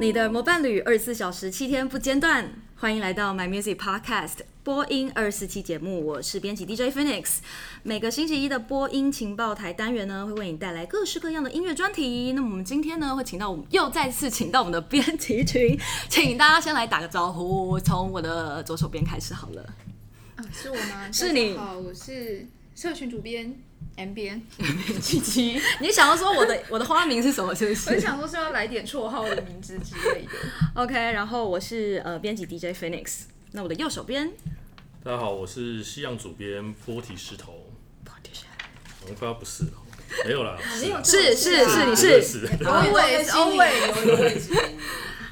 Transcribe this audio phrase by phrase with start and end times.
[0.00, 2.50] 你的魔伴侣，二十四小时七天不间断。
[2.76, 7.40] 欢迎来到 My Music Podcast 播音二十四期节目，我是编辑 DJ Phoenix。
[7.82, 12.32] 每个星期一的播音情报台单元呢，会为你带来各式各样的音乐专题。
[12.32, 19.62] 那么我们今天呢，会请到我们又再次请到我们的编辑群，请大家先来打个招呼，从我的左手边开始好了。
[20.36, 21.12] 啊，是我吗？
[21.12, 21.54] 是你。
[21.58, 23.54] 好，我是社群主编。
[23.96, 24.40] M 编
[25.00, 27.54] 七七，你想要说我的 我的花名是什么？
[27.54, 27.90] 是不是？
[27.94, 30.30] 我想说是要来点绰号的名字之类的。
[30.74, 34.32] OK，然后我是呃编辑 DJ Phoenix，那我的右手边，
[35.04, 37.70] 大家好，我是西洋主编波提石头。
[38.04, 38.66] 波提石头，
[39.02, 39.72] 我们快要不是了，
[40.24, 40.56] 没有啦，
[41.04, 44.70] 是是是，你是 always always。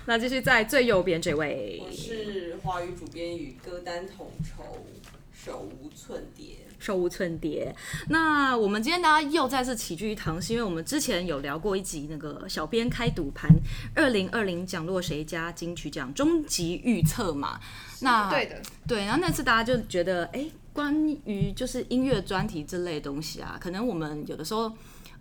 [0.04, 4.86] 那继续在最右边这位，我是华语主编与歌单统筹
[5.32, 6.67] 手无寸铁。
[6.78, 7.74] 手无寸铁。
[8.08, 13.50] 那我们今天大家又再次齐聚一堂，是因为我们之前有聊过一集那个小编开赌盘，
[13.94, 17.58] 二零二零奖落谁家金曲奖终极预测嘛。
[18.00, 19.04] 那对的，对。
[19.04, 20.94] 然后那次大家就觉得，哎，关
[21.24, 24.72] 于就是音乐专题这类东西啊，可能我们有的时候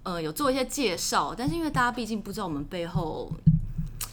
[0.04, 3.32] 呃有做一些介绍，但是因为大家毕竟不知道我们背后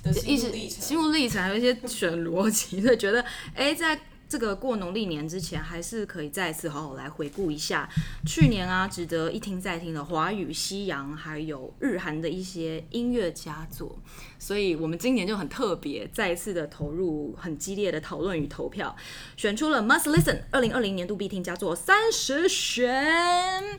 [0.02, 3.24] 的心路历程，心路历程还有一些选逻辑，所以觉得
[3.55, 4.00] 哎在。
[4.34, 7.88] 这个过农历年之前，还是可以再次好好来回顾一下
[8.27, 13.96] 去年啊，值得一听再听的华语、西洋还有日韩的一些音乐佳作。
[14.36, 18.96] 所以，我们今年就很特别，再一次的投入很激烈的讨论与投票，
[19.36, 23.78] 选出了 Must Listen 二零二零年度必听佳作三十选。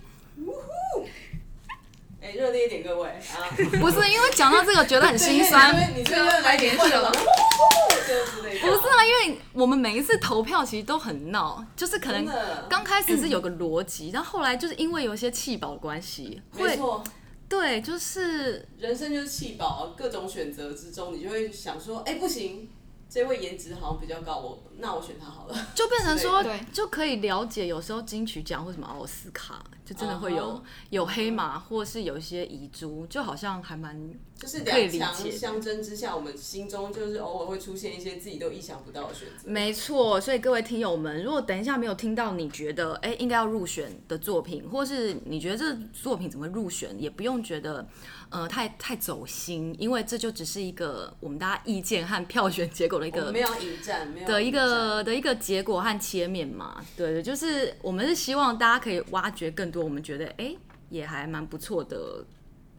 [2.25, 3.07] 哎，热烈一点，各位。
[3.07, 3.45] 啊！
[3.79, 7.11] 不是因为讲到这个觉得很心酸，你这个来点什么？
[7.11, 12.25] 不是啊，因为我们每一次投票其实都很闹，就是可能
[12.67, 17.03] 刚开始是有个逻辑，然后后来就是因为有一些弃保的关系，没错，
[17.47, 22.67] 对，就是人生就是弃保，各种选择之中，你就会想说，哎，不行，
[23.07, 29.63] 这位颜值好像比较高，我那我选他好了，就变成说，就可以了解有时候金曲奖或什么奥斯卡。
[29.85, 30.61] 就真的会有、uh huh.
[30.89, 33.95] 有黑马，或是有一些遗珠，就好像还蛮
[34.35, 39.47] 就是两强相争之下，我们心中就是偶尔会出现一些自己都意想不到的选择。
[39.47, 47.87] 没错，所以各位听友们，如果等一下没有听到你觉得哎、欸、应该要入选的作品，或是你觉得这作品怎么入选，也不用觉得
[48.29, 56.83] 呃太太走心，因为这就只是一个我们大家意见和票选结果的一个没有引战，没有的一个的一个结果和切面嘛。
[56.97, 59.74] 对对，就是我们是希望大家可以挖掘更。
[59.83, 60.55] 我们觉得哎，
[60.89, 62.25] 也还蛮不错的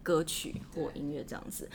[0.02, 1.68] 歌曲或音乐这样子。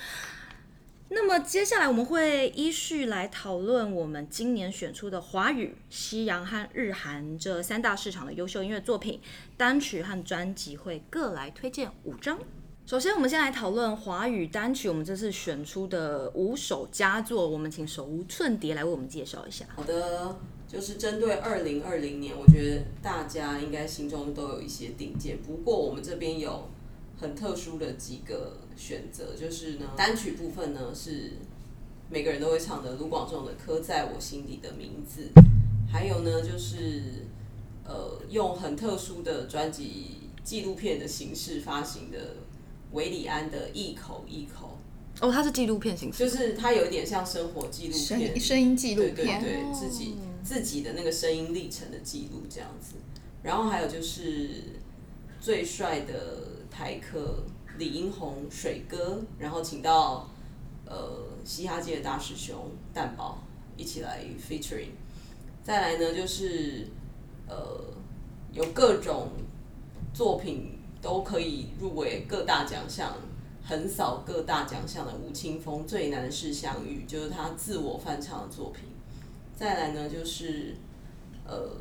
[1.14, 9.20] 那么接下来我们会依序来讨论我们今年选出的华语、西洋和日韩这三大市场的优秀音乐作品
[9.58, 12.40] 单曲和专辑，会各来推荐五张。
[12.92, 19.66] 首先，我们先来讨论华语单曲，我们这次选出的五首佳作，我们请手无寸铁来为我们介绍一下。
[19.74, 20.36] 好的。
[20.68, 25.38] 就是针对二零二零年，我觉得大家应该心中都有一些定见。
[25.42, 26.68] 不过我们这边有
[27.18, 31.38] 很特殊的几个选择，就是呢，单曲部分呢是
[32.10, 35.30] 每个人都会唱的卢广仲的《刻在我心底的名字》，
[35.90, 37.26] 还有呢就是
[37.86, 42.36] 呃用很特殊的专辑纪录片的形式发行的
[42.92, 44.78] 韦礼安的《一口一口》。
[45.26, 50.16] 哦，它是纪录片形式，就是它有一点像生活纪录片，声音纪录片，对对对，自己。
[50.44, 52.96] 自己的那个声音历程的记录这样子，
[53.44, 54.64] 然后还有就是
[55.40, 57.44] 最帅的台客
[57.78, 60.32] 李英宏水哥，然后请到
[60.88, 63.44] 呃嘻哈界的大师兄蛋堡
[63.78, 64.90] 一起来 featuring，
[65.64, 66.88] 再来呢就是
[67.48, 67.80] 呃
[68.52, 69.30] 有各种
[70.12, 73.16] 作品都可以入围各大奖项，
[73.68, 78.84] 横扫各大奖项的吴青峰最难是相遇，就是他自我翻唱的作品。
[79.56, 80.76] 再来呢，就是
[81.46, 81.72] 呃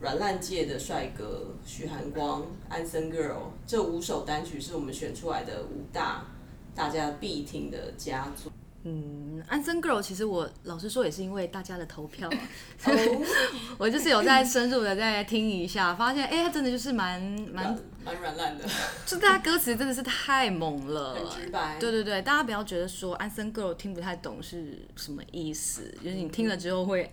[0.00, 6.26] 软烂界的帅哥许寒光、安森 Girl 这五首单曲是我们选出来的五大
[6.74, 8.52] 大家必听的佳作。
[8.88, 12.90] 嗯，安森 Girl 其实我老实说也是因为大家的投票， 啊，
[13.76, 17.20] 我就是有在深入的再听一下，发现哎，他真的就是蛮
[17.52, 18.64] 蛮蛮软烂的，
[19.04, 21.76] 就大家歌词真的是太猛了，很直白。
[21.78, 27.12] 对对对，大家不要觉得说安森 Girl 听不太懂是什么意思，就是你听了之后会。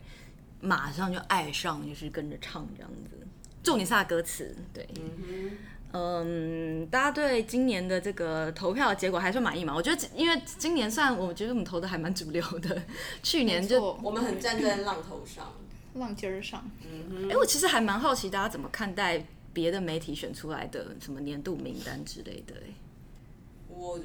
[0.62, 3.27] 马上就爱上，就是跟着唱这样子。
[3.62, 5.57] 重点是他的歌词，对，嗯哼，
[5.97, 9.74] 嗯，大家对今年的这个投票结果还算满意吗？
[9.74, 12.83] 我觉得，因为今年算我觉得我们投的还蛮主流的。
[13.24, 15.53] 去年就我们很站在浪头上，
[15.94, 16.69] 浪尖儿上。
[16.83, 22.56] 嗯哼，哎、欸，我其实还蛮好奇大家怎么看待别的媒体选出来的什么年度名单之类的。
[23.69, 24.00] 我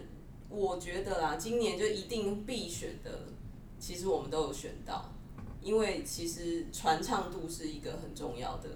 [0.48, 3.10] 我觉得啦，今年就一定必选的。
[3.80, 5.10] 其实我们都有选到，
[5.62, 8.68] 因为其实传唱度是一个很重要的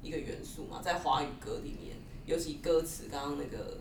[0.00, 3.78] 一个元素嘛，在华语歌里面，尤其歌词，刚刚那个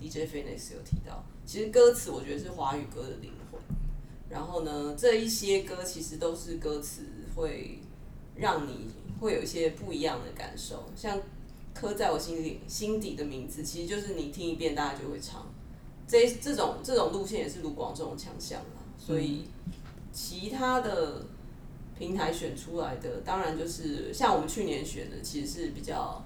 [0.00, 3.60] DJ Phoenix 有提到，其实歌词我觉得是华语歌的灵魂。
[4.28, 7.02] 然后呢，这一些歌其实都是歌词
[7.34, 7.80] 会
[8.36, 8.86] 让你
[9.20, 11.20] 会有一些不一样的感受，像
[11.74, 15.46] 刻在我心里心底的名字，其实就是你听一遍大家就会唱。
[16.06, 19.46] 这这种这种路线也是卢广仲的强项啦，所以
[20.12, 21.26] 其他的
[21.98, 26.24] 平台选出来的，当然就是像我们去年选的，其实是比较。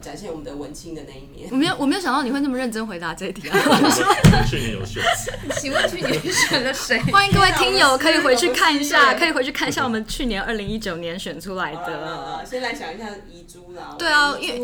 [0.00, 1.48] 展现我们的文青的那一面。
[1.52, 3.58] 我没有，我没有想到你会那么认真回答这一题啊！
[4.48, 5.02] 去年有选，
[5.60, 6.98] 请问去年选了谁？
[7.12, 12.44] 欢迎各位听友可以回去看一下，可以回去看一下我们去年二零一九年选出来的。
[12.48, 13.96] 先来想一下遗珠啦。
[13.98, 14.58] 对啊，因为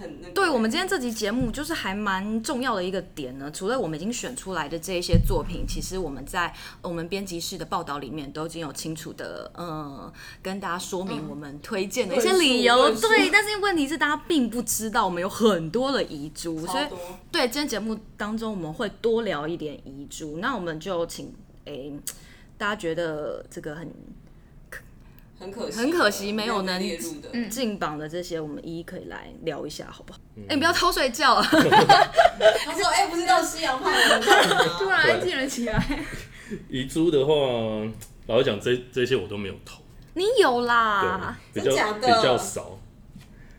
[0.00, 0.34] 很很。
[0.34, 3.50] 对我们今天这集节目就是还蛮重要的一个点呢。
[3.50, 6.52] 除了我们已经选出来的这一些作品，其实我们在
[6.82, 12.90] 我们编辑室的报道里面都已经有清楚的嗯跟大家说明我们推荐的一些理由。
[12.96, 14.60] 对，但是问题是大家并不。
[14.62, 16.84] 知道我们有很多的遗珠，所以
[17.30, 20.38] 对今天节目当中我们会多聊一点遗珠。
[20.38, 21.34] 那我们就请
[21.64, 21.92] 诶、欸，
[22.58, 23.92] 大家觉得这个很
[25.38, 26.80] 很可惜，很可惜没有能
[27.50, 30.18] 进榜的这些，我们一一可以来聊一下，好不好？
[30.36, 31.42] 哎、嗯欸，你不要偷睡觉啊！
[31.50, 34.26] 他说：“哎、欸，不是叫夕阳派的吗？”
[34.78, 36.04] 突然安静了起来。
[36.68, 37.32] 遗珠的话，
[38.26, 39.82] 老实讲，这这些我都没有投。
[40.14, 42.78] 你有啦，比较比较少。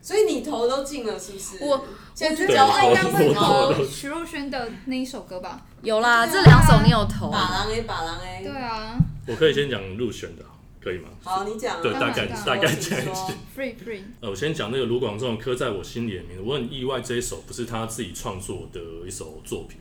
[0.06, 1.66] 所以你头都进了，是不是？
[1.66, 5.66] 我现在觉得应该会投徐若瑄的那一首歌吧。
[5.81, 7.31] 有啦，这两首你有投。
[7.31, 8.44] 把郎 A，把郎 A。
[8.44, 8.96] 对啊。
[9.25, 10.46] 我可以先讲入选的，
[10.80, 11.10] 可以吗？
[11.24, 11.81] 好，你讲。
[11.81, 13.34] 对，大概大概讲一下。
[13.57, 14.04] Free free。
[14.19, 16.44] 呃，我先讲那个卢广仲刻在我心里的名字。
[16.46, 19.80] 我很意外，这一首不是他自己创作的一首作品。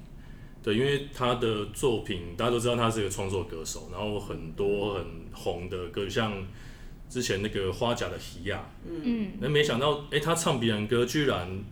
[0.62, 5.04] 对，因为他的作品大家都知道他是一个创作歌手，然后很多很
[5.34, 6.32] 红的歌，像。
[7.08, 11.64] 之前那个花甲的希亚，嗯，那没想到，哎、欸，他唱别人歌，居然，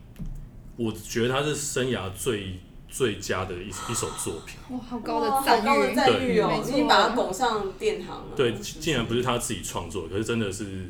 [0.77, 4.57] 我觉得他是生涯最最佳的一一首作品。
[4.71, 8.37] 哇，好高的赞誉，赞誉哦，已经把他拱上殿堂了。
[8.37, 10.89] 对，竟然不是他自己创作，可是真的是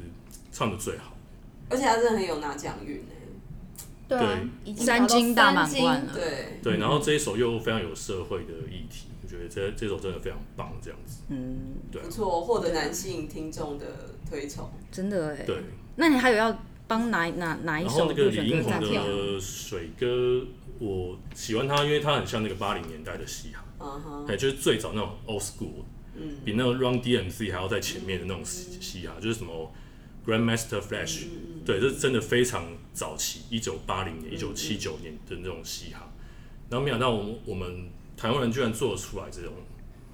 [0.51, 1.17] 唱的最好。
[1.71, 3.03] 而且他真的很有拿奖运
[4.09, 5.35] 对，三金。
[5.35, 6.13] 大满贯了。
[6.13, 6.59] 对。
[6.63, 9.07] 对，然后这一首又非常有社会的议题。
[9.23, 11.57] 我觉得这这首真的非常棒，这样子，嗯，
[11.91, 13.87] 对，不错，获得男性听众的
[14.33, 15.45] 推崇，真的哎。
[15.45, 15.57] 对，
[15.97, 17.99] 那你还有要帮哪哪哪一首？
[17.99, 20.47] 然后那个李英宏的水歌，
[20.79, 25.85] 我喜欢他，因为他很像那个八零年代的嘻哈，嗯哼，哎，就是最早那种 old school，
[26.17, 29.71] 嗯，比那个 Run DMC 还要在前面的那种嘻哈，就是什么
[30.27, 31.25] Grandmaster Flash，
[31.67, 32.65] 对，这真的非常
[32.95, 36.11] 早期，一九八零年、一九七九年的那种嘻哈。
[36.71, 37.91] 然后没想到我们我们。
[38.15, 39.53] 台湾人居然做得出来这种，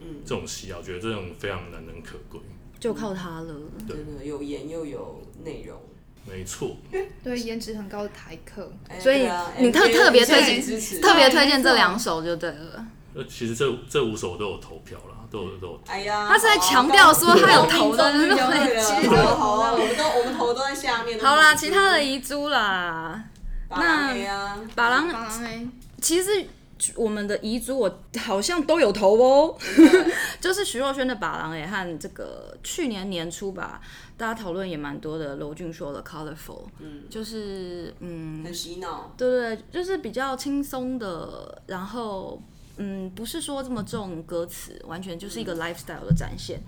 [0.00, 2.40] 嗯，这种戏啊，我觉得这种非常难能可贵，
[2.80, 3.54] 就靠他了。
[3.86, 5.80] 对，真的有颜又有内容，
[6.26, 6.76] 没错。
[7.24, 8.70] 对，颜值很高的台客，
[9.00, 9.28] 所以
[9.58, 12.86] 你特特别推荐，特别推荐这两首就对了。
[13.14, 15.80] 呃，其实这这五首都有投票了，都有都有。
[15.86, 18.12] 哎呀，他是在强调说他有投的？
[18.12, 21.18] 其实都有投啊，我们都我们投都在下面。
[21.18, 23.24] 好啦，其他的遗珠啦，
[23.70, 24.14] 那
[24.74, 25.66] 把郎把郎哎，
[26.00, 26.46] 其实。
[26.96, 29.56] 我们的遗珠我好像都有投哦，
[30.40, 33.80] 就是徐若瑄的《把郎》也，和这个去年年初吧，
[34.16, 35.36] 大家讨论也蛮多的。
[35.36, 36.34] 娄俊说的《Colorful》，
[36.78, 42.42] 嗯，就是嗯，很洗脑，对对，就是比较轻松的，然后
[42.76, 46.60] 嗯，不是说这么重歌词，完全就是一个 lifestyle 的展现。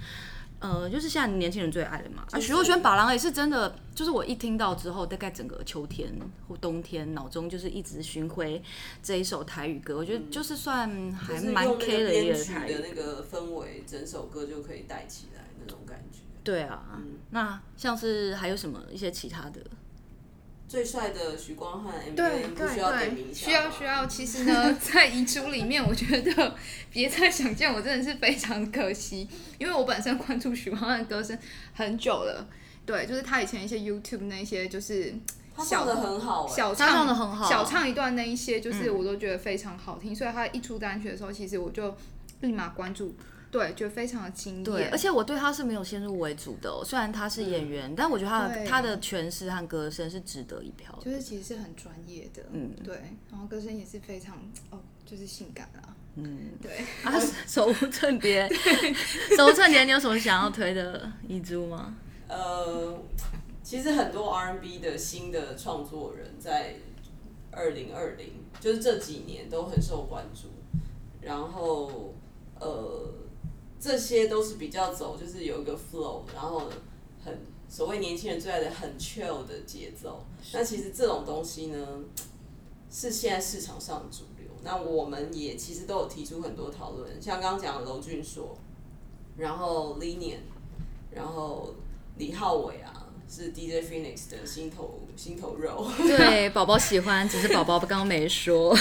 [0.60, 2.24] 呃，就是现在年轻人最爱的嘛。
[2.30, 6.12] 啊，徐若瑄《把郎》也是真的，就是我一听到之后，大概整个秋天
[6.46, 8.62] 或冬天，脑中就是一直巡回
[9.02, 9.96] 这一首台语歌。
[9.96, 16.18] 我觉得就是算还蛮 K 的一个台语的那个氛围，整首歌就可以带起来那种感觉。
[16.44, 19.60] 对啊，嗯、那像是还有什么一些其他的？
[20.70, 24.06] 最帅的许光汉对对对，需要需要。
[24.06, 26.54] 其实呢，在遗珠里面，我觉得
[26.92, 31.36] 别再想见我真的是非常可惜，因为我本身关注许光汉的歌声
[31.74, 32.46] 很久了。
[32.86, 35.12] 对，就是他以前一些 YouTube 那些，就是
[35.58, 40.14] 小的很好，小唱的很好，小唱一段那一些，就是我都觉得非常好听。
[40.14, 41.92] 所以他一出单曲的时候，其实我就
[42.42, 43.12] 立马关注。
[43.50, 44.64] 对，就非常的惊艳。
[44.64, 51.04] 对，而且我对他是没有先入为主的，虽然他是演员，嗯、但我觉得他的他的诠释和歌声是值得一票的。
[51.04, 52.94] 就是其实是很专业的，嗯，对，
[53.28, 54.36] 然后歌声也是非常
[54.70, 56.78] 哦，就是性感啊，嗯， 对。
[57.02, 57.12] 啊，
[57.48, 58.48] 手无寸铁，
[59.36, 61.96] 手无寸铁，你有什么想要推的遗珠吗？
[62.28, 63.02] 呃，
[63.64, 66.76] 其实很多 R&B 的新的创作人在
[67.50, 70.50] 二零二零，就是这几年都很受关注，
[71.20, 72.14] 然后
[72.60, 73.14] 呃。
[73.80, 76.64] 这些都是比较走，就是有一个 flow，然后
[77.24, 80.26] 很所谓年轻人最爱的很 chill 的节奏。
[80.52, 81.86] 那其实这种东西呢，
[82.90, 84.50] 是现在市场上的主流。
[84.62, 88.54] 那我们也其实都有提出很多讨论，像刚刚讲的娄俊硕，
[89.38, 90.40] 然后 Linian，
[91.10, 91.74] 然后
[92.18, 95.90] 李浩伟啊，是 DJ Phoenix 的心头心头肉。
[95.96, 98.76] 对，宝宝喜欢，只是宝宝刚刚没说。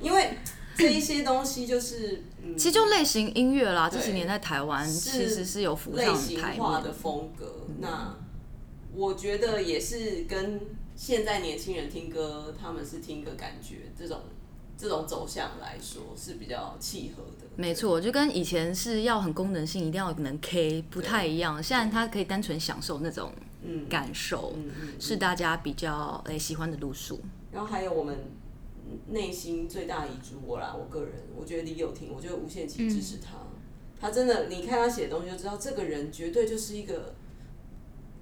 [0.00, 0.34] 因为
[0.76, 8.14] 这一些东西就是，嗯、其实就类型音乐啦，这几年在台湾其实是有浮上台化的风格，那
[8.94, 10.60] 我觉得也是跟
[10.94, 14.20] 现在年轻人听歌，他们是听个感觉这种。
[14.78, 17.46] 这种走向来说是比较契合的。
[17.56, 21.62] 没错，就跟以前是要很功能性，一定要能 K，不太一样。
[21.62, 23.32] 现在他可以单纯享受那种
[23.88, 27.18] 感受，嗯嗯嗯、是大家比较诶喜欢的路数。
[27.50, 28.18] 然后还有我们
[29.08, 33.36] 内心最大遗珠我啦，我个人我觉得李友廷，我觉得无限期支持他。
[33.36, 33.60] 嗯、
[34.00, 37.14] 他真的，你看他写的东西就知道，这个人绝对就是一个。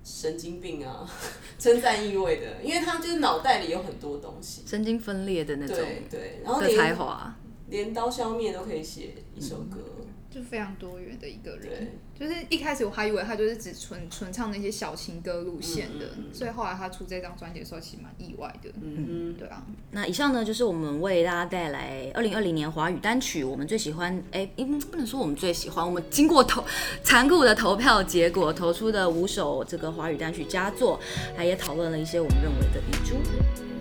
[0.07, 1.11] 神经病啊，
[1.59, 7.35] 称赞意味的，因为他就是脑袋里有很多东西，神经分裂的那种，对对，然后的才华，
[7.71, 9.79] 连刀削面都可以写一首歌。
[9.79, 9.94] 嗯
[10.35, 18.69] 就非常多元的一个人，就是一开始我还以为他就是只纯纯唱那些小情歌路线的，所以后来他出这张专辑的时候，其实蛮意外的。
[18.83, 19.65] 嗯对啊。
[19.93, 24.45] 那以上呢，就是我们为大家带来二零二零年华语单曲，我们最喜欢，哎，
[24.91, 26.65] 不能说我们最喜欢，我们经过投
[27.05, 30.99] 残酷的投票结果投出的五首这个华语单曲佳作，
[31.37, 33.74] 还也讨论了一些我们认为的遗珠。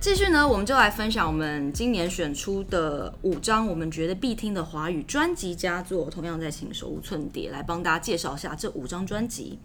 [0.00, 6.08] 继续呢，我们就来分享我们今年选出的五张我们觉得必听的华语专辑佳作。
[6.08, 9.58] 同样在请手无寸铁来帮大家介绍一下这五张专辑。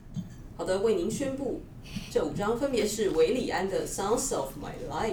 [0.58, 1.62] 好的，为您宣布，
[2.12, 5.08] 这五张分别是韦礼安的《Sounds of My Life》，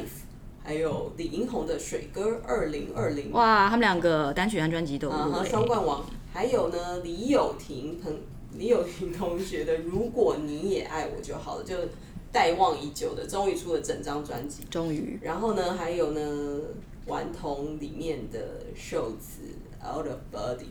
[0.64, 3.30] 还有李英宏的《水歌二零二零》。
[3.32, 6.04] 哇，他们两个单曲和专辑都啊双冠王。
[6.32, 8.12] 还有呢，李友廷朋
[8.58, 11.76] 李友廷同学的《如果你也爱我就好了》，就。
[12.32, 14.62] 待望已久的，终于出了整张专辑。
[14.70, 15.18] 终于。
[15.22, 16.60] 然后呢，还有呢，
[17.06, 18.38] 顽童里面的
[18.74, 19.42] 瘦子
[19.84, 20.64] ，Out of Body，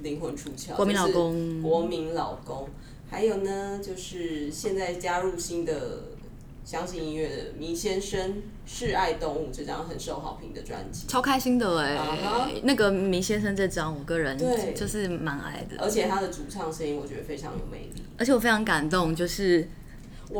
[0.00, 0.74] 灵魂出窍。
[0.74, 1.60] 国民老公。
[1.60, 2.66] 国民老公。
[3.10, 6.04] 还有呢，就是现在加入新的
[6.64, 11.06] 相信音乐的迷先生，示爱动物这张很受好评的专辑。
[11.08, 14.38] 超开心的哎、欸！Uh huh、那个迷先生这张，我个人
[14.74, 15.76] 就是蛮爱的。
[15.78, 18.02] 而且他的主唱声音，我觉得非常有魅力。
[18.16, 19.68] 而且我非常感动，就是。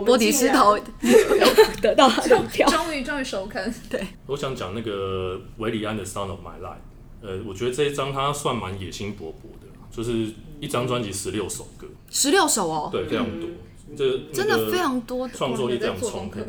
[0.04, 0.78] 波迪斯头
[1.82, 3.75] 得到他的票，终于终于首肯。
[3.90, 6.76] 对，我想讲那个韦里安的《Sound of My Life》，
[7.20, 13.49] 呃，我觉得这一张他算蛮野心勃勃的，就是一张专辑十六首歌，十六首哦，对，非常多，
[13.96, 16.40] 这真的非常多，创作力非常充沛，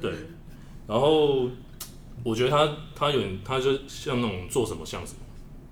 [0.00, 0.12] 对。
[0.86, 1.48] 然后
[2.22, 5.20] 我觉得他他有点，他就像那种做什么像什么，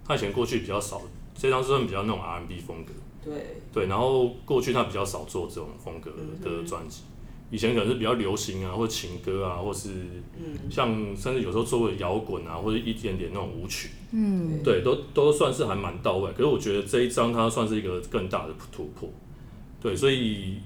[0.06, 1.02] 他以前过去比较少，
[1.36, 2.92] 这张是算比较那种 R&B 风格。
[3.22, 6.10] 对对，然后过去他比较少做这种风格
[6.42, 7.02] 的专辑，
[7.50, 9.90] 以前可能是比较流行啊，或者情歌啊，或是
[10.70, 16.30] 像甚至有时候做过摇滚啊，或者一点点那种舞曲，嗯，对，都都算是还蛮到位。
[16.32, 19.08] 可是我觉得这一张它算是一个更大的突破，
[19.80, 20.58] 对，所以。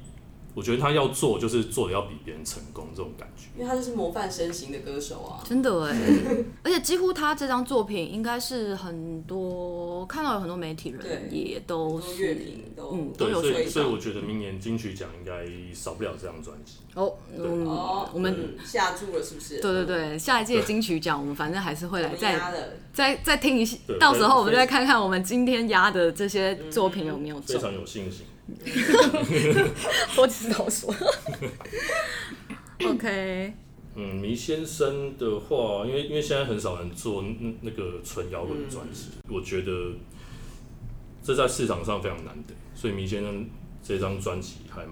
[0.56, 5.94] 我觉得他要做，就是做的要比别人成功这种感觉，因为他就是模范身形的歌手啊，真的哎，
[6.64, 15.44] 而且几乎他这张作品应该是很多看到有很多媒体人也都是乐评都嗯对，所以所以我觉得明年金曲奖应该
[15.74, 16.76] 少不了这张专辑。
[16.94, 17.66] 哦，嗯，
[18.14, 19.60] 我们下注了是不是？
[19.60, 22.40] 对对对，下一届金曲奖我们反正还是会来再
[22.94, 28.24] 再再听一下，到时候我们再看看我们今天压的这些作品有没有中，非常有信心。
[30.18, 30.94] 我只是这么说。
[32.84, 33.54] OK。
[33.98, 37.24] 嗯，迷先生的话，因为因为现在很少人做
[37.62, 39.92] 那个纯摇滚的专辑，我觉得
[41.22, 43.48] 这在市场上非常难得，所以迷先生
[43.82, 44.86] 这张专辑还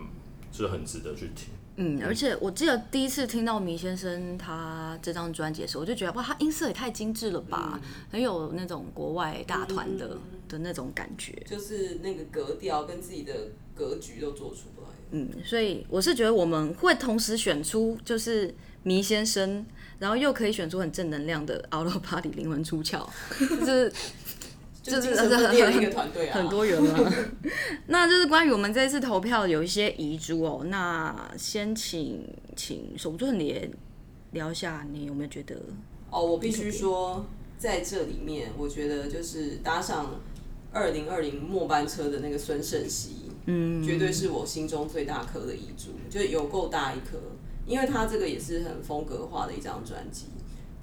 [0.50, 1.53] 是很值得去听。
[1.76, 13.32] 嗯，而且我记得第一次听到迷先生他这张专辑的时候，我就觉得哇，他音色也太精致了吧，嗯、很有那种国外大团的、嗯、的那种感觉，就是那个格调跟自己的
[13.74, 14.88] 格局都做出来。
[15.10, 19.66] 嗯，所以我是觉得我们会同时选出就是迷先生，
[19.98, 23.92] 然后又可以选出很正能量的 Out of Body 灵魂出窍，就是。
[24.84, 25.30] 就是很
[26.30, 27.12] 很多元了。
[27.88, 30.62] 那就是关于我们这次投票有一些遗珠哦。
[30.66, 32.22] 那先请
[32.54, 33.70] 请手无寸铁
[34.32, 35.56] 聊一下，你有没有觉得？
[36.10, 37.24] 哦，我必须说，
[37.58, 40.20] 在这里面，我觉得就是搭上
[40.70, 47.18] 二零二零末班车的那个孙盛熙，嗯，绝对是我心中最大颗的遗珠，就有够大一颗。
[47.66, 50.26] 因为他这个也是很风格化的一张专辑，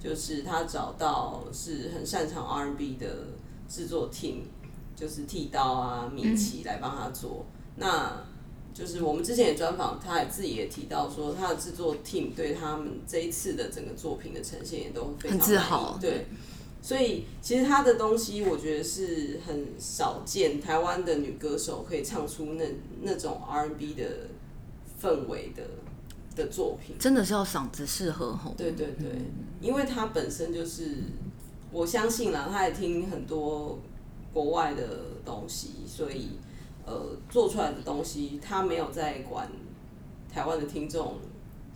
[0.02, 3.28] 就是他找到是很擅长 R&B 的
[3.72, 4.42] 制作 team，
[4.94, 7.46] 就是剃刀啊、米奇来帮他做。
[7.76, 8.24] 嗯、那
[8.74, 15.98] 就是我们之前也专访，他也自己也提到说，他的制作 team 对他们这一次的整个作品的呈现也都非常很自豪。
[15.98, 16.26] 对，
[16.82, 22.64] 所以其实他的东西，我觉得是很少见，台湾的女歌手可以唱出那
[23.02, 24.04] 那种 R&B 的
[25.00, 25.62] 氛围的
[26.34, 28.54] 的作品，真的是要嗓子适合吼。
[28.56, 29.06] 对对对，
[29.60, 30.96] 因为他本身就是，
[31.72, 33.78] 我相信啦，他也听很多
[34.32, 34.82] 国外的
[35.24, 36.38] 东西，所以。
[36.84, 39.48] 呃，做出来的东西，他没有在管
[40.28, 41.14] 台湾的听众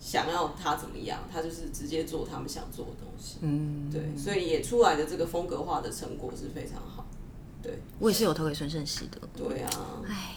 [0.01, 3.37] 想要他怎么样，他就是直接做他们想做的东西。
[3.39, 7.05] 嗯，对，所以也出来的这个风格化的成果是非常好。
[7.63, 9.17] 对，我也是有投给孙盛熙的。
[9.33, 10.36] 对啊，唉，很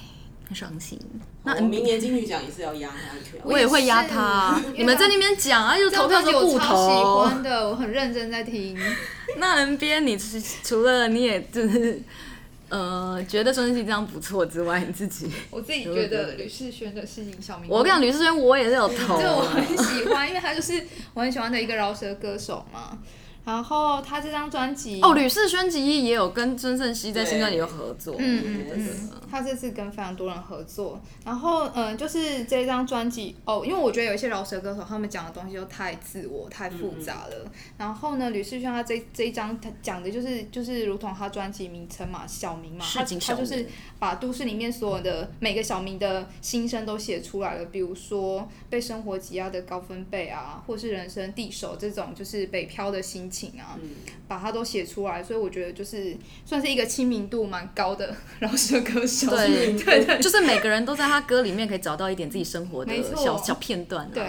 [0.54, 0.98] 伤心。
[1.44, 4.60] 那我明年金曲奖也是要压他一票，我也会压他。
[4.76, 7.24] 你们在那边讲啊，就投票就不投。
[7.24, 8.78] 我超喜欢的，我很认真在听。
[9.38, 10.18] 那 NBA，你
[10.62, 12.00] 除了你也就是。
[12.72, 15.28] 呃，觉得孙盛希这样不错之外，你自己？
[15.50, 17.68] 我自己觉得吕世轩的《市井小明》。
[17.72, 20.80] 我跟你讲，吕世轩我也是有投，这我很喜欢，因为他就是
[21.12, 22.96] 我很喜欢的一个饶舌歌手嘛。
[23.44, 31.00] 然后他这张专辑哦，吕士轩其实也有跟曾盛熙在新专辑有合作，嗯嗯嗯，他这次跟非常多人合作。
[31.24, 37.42] 然后嗯、呃，就是这张专辑哦，因为我觉得有一些饶舌歌手他们讲的东西都太自我、太复杂了。
[37.44, 43.66] 嗯、然后呢，吕士轩他这这一张他讲的就是就是如同他专辑名称嘛，小明嘛，他他就是
[43.98, 53.90] 把都市里面所有的每个小民的心声都写出来了，比如说被生活挤压的高分贝啊，或是人生地手这种就是北漂的心情啊，嗯、
[54.26, 59.30] 把它都写出来，所以我觉得就是算是一个亲民度蛮高的 饶舌歌手。
[59.30, 64.10] 对 对对，就是每个人都在他歌里面可以找到一点自己生活的小小片段，啊。
[64.12, 64.24] 对，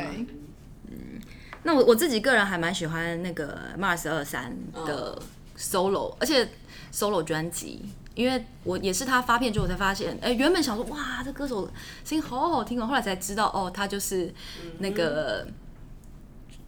[0.89, 1.19] 嗯，
[1.63, 5.19] 那我我自己个人还蛮喜欢那个 Mars 二三的
[5.57, 6.47] solo，、嗯、而且
[6.93, 7.81] solo 专辑，
[8.15, 11.65] 因为我也是他发片之后我才发现，哎、欸，原本想说哇，这歌手
[12.05, 14.33] 声音好好听哦，后来才知道哦，他就是
[14.79, 15.45] 那个。
[15.47, 15.53] 嗯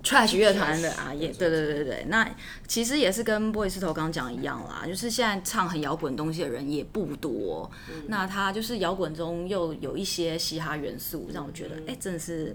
[0.04, 2.30] Trash 乐团的啊，也对对对对，那
[2.68, 12.54] 其实也是跟 boy 斯头刚讲一样啦，就是现在唱很摇滚东西的人也不多，嗯、那他就是摇滚中又有一些嘻哈元素，让我觉得哎、嗯欸，真的是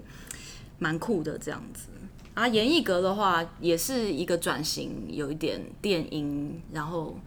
[0.77, 1.87] 蛮酷的这样子。
[2.35, 7.17] 啊，严艺格的话也是一个转型，有一点电音，然后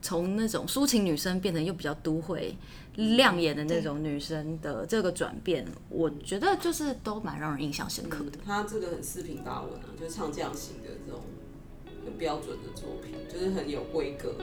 [0.00, 2.56] 从那种抒情女生变成又比较都会。
[2.96, 8.38] 亮眼的那种女生的这个转变，我觉得就是都蛮让人印象深刻的。
[8.44, 11.22] 她、嗯、这个很四平八稳啊，就是唱这样型的这种
[12.04, 14.34] 很标准的作品，就是很有规格。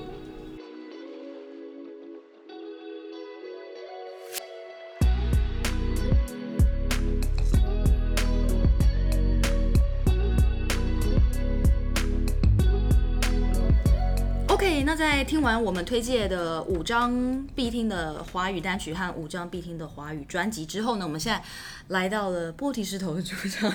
[14.80, 21.44] 那在听完我们推荐的五张必听的华语单曲和五张必听的华语专辑之后呢，我们现在
[21.90, 23.72] 来到了波提石头的主场，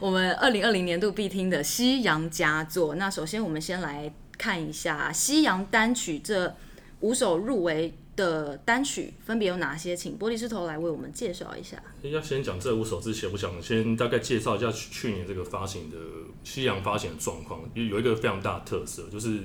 [0.00, 2.96] 我们 二零二零年度必听的西洋佳作。
[2.96, 6.54] 那首先我们先来看一下西洋单曲这
[7.00, 11.82] 五首入围的单曲分别有哪些，请波提石头来为我们介绍一下。
[12.02, 15.96] 要先讲这五首之前，我想先大概介绍一下去年这个发行的
[16.42, 19.40] 西洋发行的状况，有一个非常大的特色就是。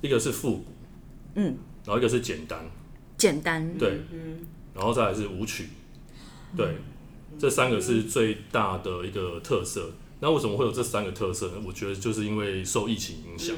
[0.00, 0.64] 一个是复古，
[1.34, 2.64] 嗯，然后一个是简单，
[3.16, 4.00] 简单，对，
[4.74, 5.68] 然后再来是舞曲，
[6.56, 6.76] 对，
[7.38, 9.92] 这三个是最大的一个特色。
[10.20, 11.62] 那为什么会有这三个特色呢？
[11.66, 13.56] 我觉得就是因为受疫情影响，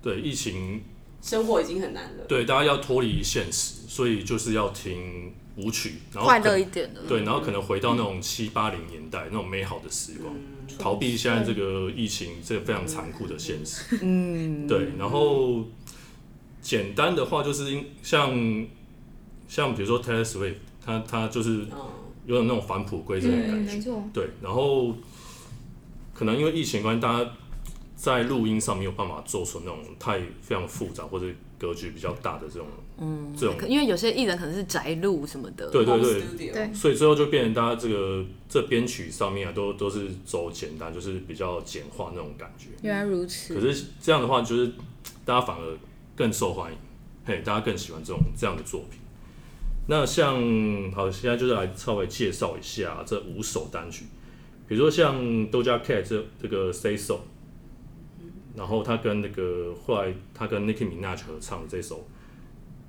[0.00, 0.82] 对，疫情
[1.20, 10.34] 生活已经很难了，对，大家要脱离现实，所以就是要听舞曲，然后快乐一点的，对，然后可能回到那种七八零年代那种美好的时光。
[10.78, 13.98] 逃避现在这个疫情，这个非常残酷的现实。
[14.00, 14.88] 嗯， 对。
[14.98, 15.62] 然后
[16.62, 18.66] 简单的话，就是像
[19.46, 21.66] 像比如说 Taylor Swift，他他就是
[22.24, 23.74] 有点那种返璞归真的感觉。
[23.74, 24.02] 没错。
[24.14, 24.30] 对。
[24.40, 24.96] 然后
[26.14, 27.30] 可能因为疫情关系，大家
[27.94, 31.26] 在录音上没有办法做出那种太非常复杂或者
[31.62, 32.66] 格局比较大的这种。
[32.98, 35.98] 嗯，这种因为有些艺人可能是宅路什么的，对对
[36.36, 42.66] 对，对，所以最后就变成大家这个这编曲上面啊，都都是走简单，就是比较简化那种感觉。
[42.82, 43.54] 原来如此。
[43.54, 44.72] 可是这样的话，就是
[45.24, 45.78] 大家反而
[46.14, 46.78] 更受欢迎，
[47.24, 49.00] 嘿，大家更喜欢这种这样的作品。
[49.88, 50.36] 那像
[50.92, 54.04] 好，现在就是来稍微介绍一下这五首单曲，
[54.68, 55.16] 比如说像
[55.50, 57.20] Doja Cat 这这个 Say So，
[58.54, 62.06] 然后他跟那个后来他跟 Nicki Minaj 合唱的这首。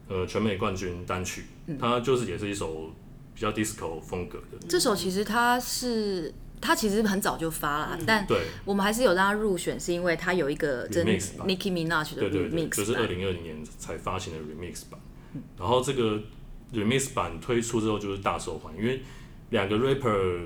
[0.09, 1.45] 呃，全美冠军单曲，
[1.79, 2.91] 它就是也是一首
[3.33, 4.57] 比较 disco 风格的。
[4.67, 8.27] 这首其实他是他其实很早就发了，嗯、但
[8.65, 14.99] 我们还是有让他入选，是因为他有一个真 Nicki Minaj 的 remix 对对对，就是二零二零年才发行的 remix 版。
[15.57, 16.21] 然后这个
[16.73, 19.01] remix 版推出之后就是大受欢迎，因为
[19.51, 20.45] 两个 rapper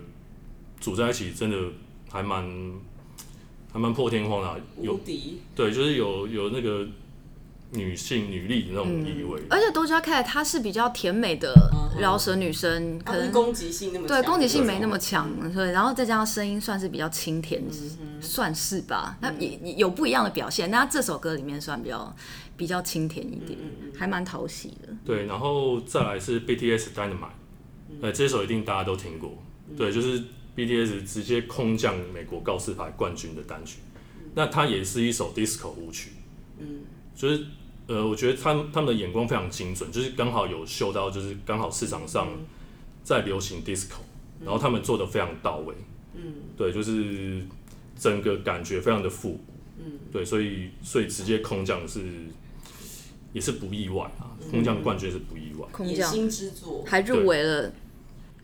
[0.79, 1.57] 组在一起真的
[2.11, 2.47] 还蛮
[3.71, 5.39] 还蛮破天荒的，有无敌。
[5.55, 6.87] 对，就是有有那个。
[7.73, 11.53] 女性女力的那种意味，而且 Doja Cat 她是比较甜美的
[11.99, 17.61] 饶舌女生，可能攻击性那么对攻击性没那么强，所以然后再加上声音算是比较清甜，
[18.21, 19.17] 算是吧。
[19.19, 22.15] 那也有不一样的表现，那这首歌里面算比较
[22.55, 23.59] 比较清甜一点，
[23.97, 24.87] 还蛮讨喜的。
[25.03, 27.35] 对，然后再来是 BTS Dynamite，
[28.01, 29.43] 呃，这首一定大家都听过，
[29.75, 30.23] 对，就是
[30.57, 33.77] BTS 直接空降美国告示牌冠军的单曲，
[34.35, 36.11] 那它也是一首 disco 舞曲，
[36.57, 36.81] 嗯，
[37.15, 37.45] 就是。
[37.89, 42.27] 呃，我觉得他们他们的眼光非常精准，就是刚好有嗅到，就是刚好市场上
[43.01, 43.93] 在流行 disco，
[44.41, 45.73] 嗯，然后他们做的非常到位，
[46.13, 47.41] 嗯，对，就是
[47.97, 49.39] 整个感觉非常的复古，
[49.77, 52.01] 嗯，对，所以所以直接空降是
[53.31, 56.11] 也是不意外啊，空降冠军是不意外，空降。
[56.11, 56.83] 新之作。
[56.85, 57.71] 还入围了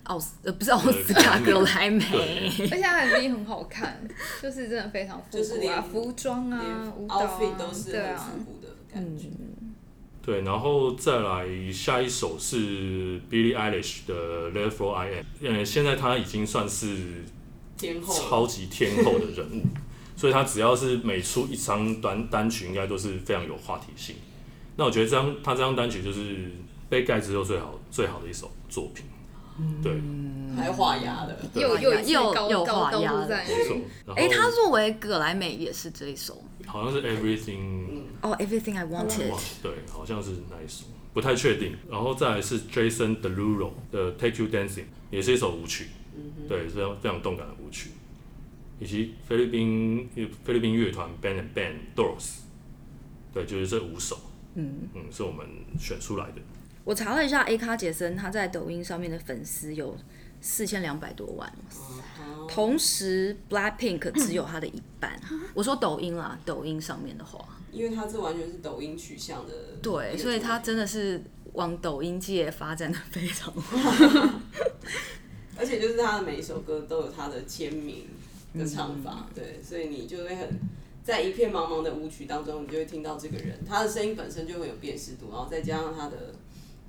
[0.04, 2.04] 奥斯呃不是奥斯卡格莱美，
[2.70, 4.06] 而且他 MV 很好看，
[4.42, 8.68] 就是真的非常复古啊，服装啊，舞蹈啊，都是很复古的。
[8.94, 9.18] 嗯，
[10.22, 17.24] 对，然后再来下一首是 Billie Eilish 的 Therefore I Am，嗯，现在他已经算是
[17.78, 19.64] 天后，超级天后的人物，
[20.18, 24.18] 所以他只要是每出一张单单曲，应该都是非常有话题性。
[24.76, 26.52] 那我觉得这张他这张单曲就是
[26.90, 29.06] 被盖之后最好最好的一首作品。
[29.84, 30.02] 对，
[30.56, 33.78] 还画押的，又又又又画押的，没错。
[34.16, 41.76] 哎，他作为葛莱美也是这一首，好像是 Everything，哦，Everything I Wanted，对，好像是那一首，不太确定。
[41.90, 45.90] 然后再来是 Jason Derulo 的 Take You Dancing，也是一首舞曲，
[46.50, 47.92] 对，非常非常动感的舞曲。
[48.80, 50.10] 以及菲律宾
[50.44, 52.40] 菲律宾乐团 Band and Band Doors，
[53.32, 54.18] 对，就是这五首，
[54.56, 54.90] 嗯。
[54.96, 55.48] 嗯，是我们
[55.80, 56.42] 选出来的。
[56.84, 59.96] 我查了一下，A 卡杰森他在抖音上面的粉丝有
[60.42, 61.50] 四千两百多万，
[62.50, 65.18] 同时 Blackpink 只有他的一半。
[65.54, 67.40] 我说抖音啦，抖音上面的话，
[67.72, 74.40] 因为他这完全是抖音取向的，对，所以他真的是往抖音界发展的非常好，
[75.58, 78.08] 而且就是他的每一首歌都有他的签名
[78.54, 80.60] 的唱法，嗯、对，所以你就会很
[81.02, 86.36] 在一片茫茫的舞曲当中，你就会听到这个人，他的声音本身就会有辨识度，然后再加上他的。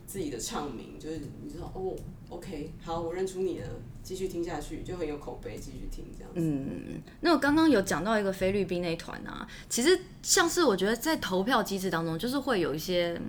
[0.07, 1.97] 自己的唱名就是你知道哦
[2.29, 3.67] ，OK，好，我认出你了，
[4.03, 6.41] 继续听下去就很有口碑，继续听这样子。
[6.41, 13.21] 嗯，那我刚刚有讲到一个菲律宾那一团啊，其实像是我觉得在投票机制当中，就是会有一些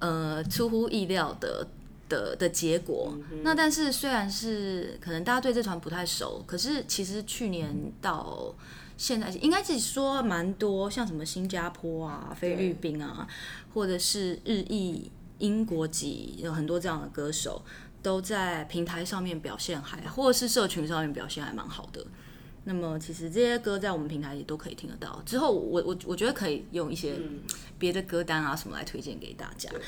[0.00, 1.66] 呃出乎意料的
[2.08, 3.16] 的的结果。
[3.30, 8.54] 嗯、那但是虽然是可能大家对这团不太熟，可是其实去年到
[8.96, 13.28] 现在应该是说蛮多，像什么新加坡啊、菲律宾啊，
[13.72, 15.10] 或者是日裔。
[15.40, 17.60] 英国籍有很多这样的歌手，
[18.00, 22.06] 都在平台上面表现还，或者是社群上面表现还蛮好的。
[22.62, 25.20] 那么其实这些歌在我们平台也都可以听得到。
[25.26, 27.14] 之后我我我觉得可以用一些
[27.78, 29.68] 别的歌单啊什么来推荐给大家。
[29.74, 29.80] 嗯、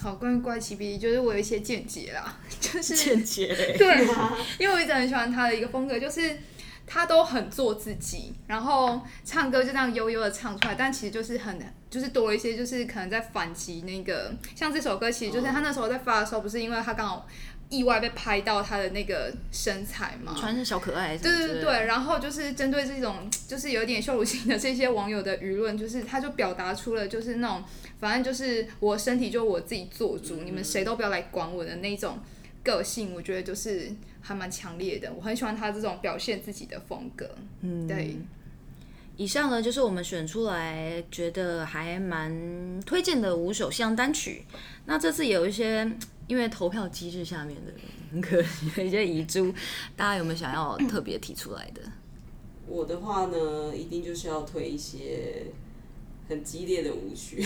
[0.00, 4.06] 好，关于怪奇比利，就是我有一些见解啦， 就是见解，对，
[4.58, 6.36] 因为我一直很喜欢他的一个风格，就是。
[6.90, 17.26] 他都很做自己，然后唱歌就这样悠悠的唱出来，但其实就是很，就是多了一些，就是可能在反击那个，像这首歌，其实就是他那时候在发的时候，不是因为他刚好
[17.68, 27.64] 意外被拍到他的那个身材嘛，穿是小可爱，对对对，然后就是针对这种就是有点羞辱性的这些网友的舆论，就是他就表达出了就是那种，
[28.00, 32.18] 反正就是我身体就我自己做主，你们谁都不要来管我的那种
[32.62, 33.92] 个性，我觉得就是。
[34.20, 37.30] 还蛮强烈的，我很喜欢他这种表现自己的风格。
[37.62, 38.14] 嗯，对。
[39.18, 44.44] 以上呢就是我们选出来觉得还蛮推荐的五首西洋单曲。
[44.86, 45.90] 那这次有一些
[46.28, 47.72] 因为投票机制下面的
[48.12, 49.52] 很可惜的一些遗珠，
[49.96, 51.82] 大家有没有想要特别提出来的？
[52.68, 55.46] 我的话呢，一定就是要推一些
[56.28, 57.44] 很激烈的舞曲。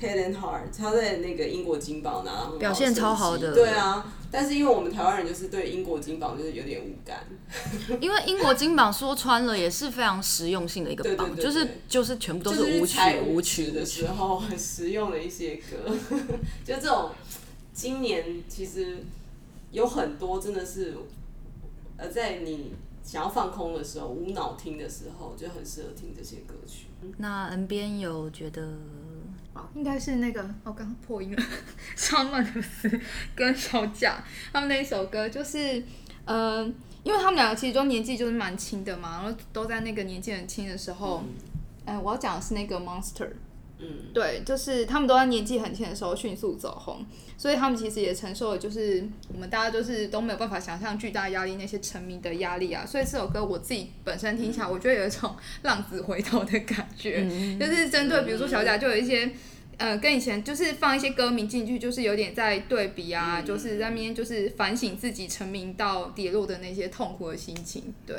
[0.00, 3.54] Head and Heart，他在那个英国金榜拿表现超好的。
[3.54, 7.24] 对啊，但是因为我们台湾人就是对英国金榜就是有点无感。
[8.00, 15.96] 因为英国金榜说穿了也是非常实用性的一个榜，就是就是全部都是舞曲舞曲的时候很实用的一些歌。
[16.64, 17.12] 就这种
[17.72, 19.04] 今年其实
[19.70, 20.96] 有很多真的是
[21.96, 22.72] 呃，在你
[23.04, 26.86] 想要放空的时候、无脑听的时候，就很适合听这些歌曲。
[27.18, 28.68] 那 N 边有觉得？
[29.74, 31.42] 应该是那个，哦刚刚破音了。
[31.96, 33.00] 沙曼德斯
[33.34, 35.82] 跟小贾他们那一首歌，就是
[36.24, 36.64] 呃，
[37.02, 41.24] 因为他们两个其实都年纪就是蛮轻的嘛，然后都在那个年纪很轻的时候，
[41.84, 43.30] 哎、嗯呃，我要讲的是那个 Monster。
[43.84, 47.04] 嗯，对，就是他们都在年纪很轻的时候迅速走红，
[47.36, 52.86] 所以他们其实也承受了，就是我们大家就是都没有办法想象巨大压力，那些成名的压力啊。
[52.86, 59.30] 所以这首歌我自己本身听起来，我觉得有一种浪子回头的感觉，嗯、就是针对比如说小贾就有一些，
[59.76, 68.16] 呃，跟以前就是放一些歌名进去，就是有点在对比啊，嗯、就是在那边就是反省自己成名到跌落的那些痛苦的心情，对。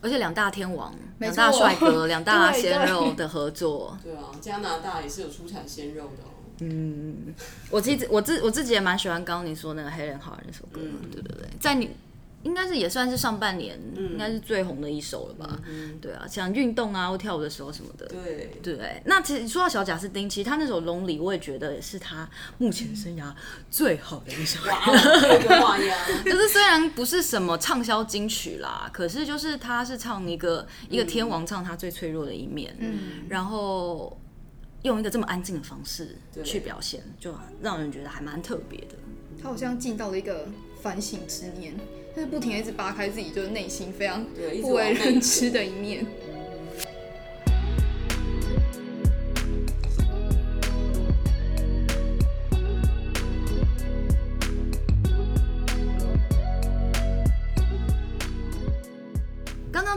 [0.00, 6.30] 而且两大天王、两大帅哥、 两大鲜肉的合作，对啊，加拿大也是有出产鲜肉的哦。
[6.60, 7.34] 嗯，
[7.70, 11.90] 我自己我自我自己也蛮喜欢刚刚你说那个 Helen Hart 那首歌，嗯、对对对，在你。
[12.42, 15.60] 应该是也算是上半年，应该是最红的一首了吧？
[15.68, 18.06] 嗯、对啊，像运动啊或跳舞的时候什么的。
[18.06, 19.02] 对对。
[19.04, 23.32] 那其实说到小贾斯汀，其实他那首《Lonely》，我也觉得也是他目前生涯
[23.70, 24.70] 最好的一首歌。
[24.70, 25.76] 哇，
[26.24, 34.18] 就是虽然不是什么畅销金曲啦，可是就是他是唱一个一个天王唱他最脆弱的一面，嗯，然后
[34.82, 38.94] 用一个这么安静的方式去表现，就让人觉得还蛮特别的。
[39.42, 40.46] 他好像进到了一个
[40.82, 41.74] 反省之年。
[42.14, 44.26] 就是不停的一直扒开自己，就是内心非常
[44.60, 46.04] 不为人知的一面。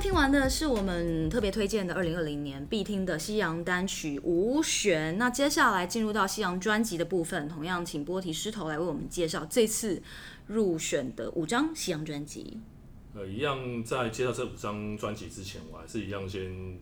[0.03, 5.17] 听完的是我们特别推荐的二零二零年必听的西洋单曲无弦。
[5.17, 10.03] 那接下来进入到西洋专辑的部分，同样请波提师头来为我们介绍这次。
[10.47, 12.59] 入选的五张西洋专辑，
[13.15, 16.77] 呃，一样在介绍这五张专辑之前，我还是一样先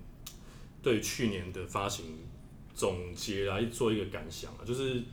[0.81, 2.03] 对去年的发行
[2.73, 5.03] 总结来做一个感想啊，就是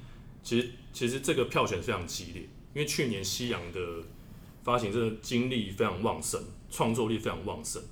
[0.42, 3.80] 其实其实这个票选非常激烈，因为去年西洋的
[4.62, 7.82] 发行真的精力非常旺盛，创作力非常旺盛，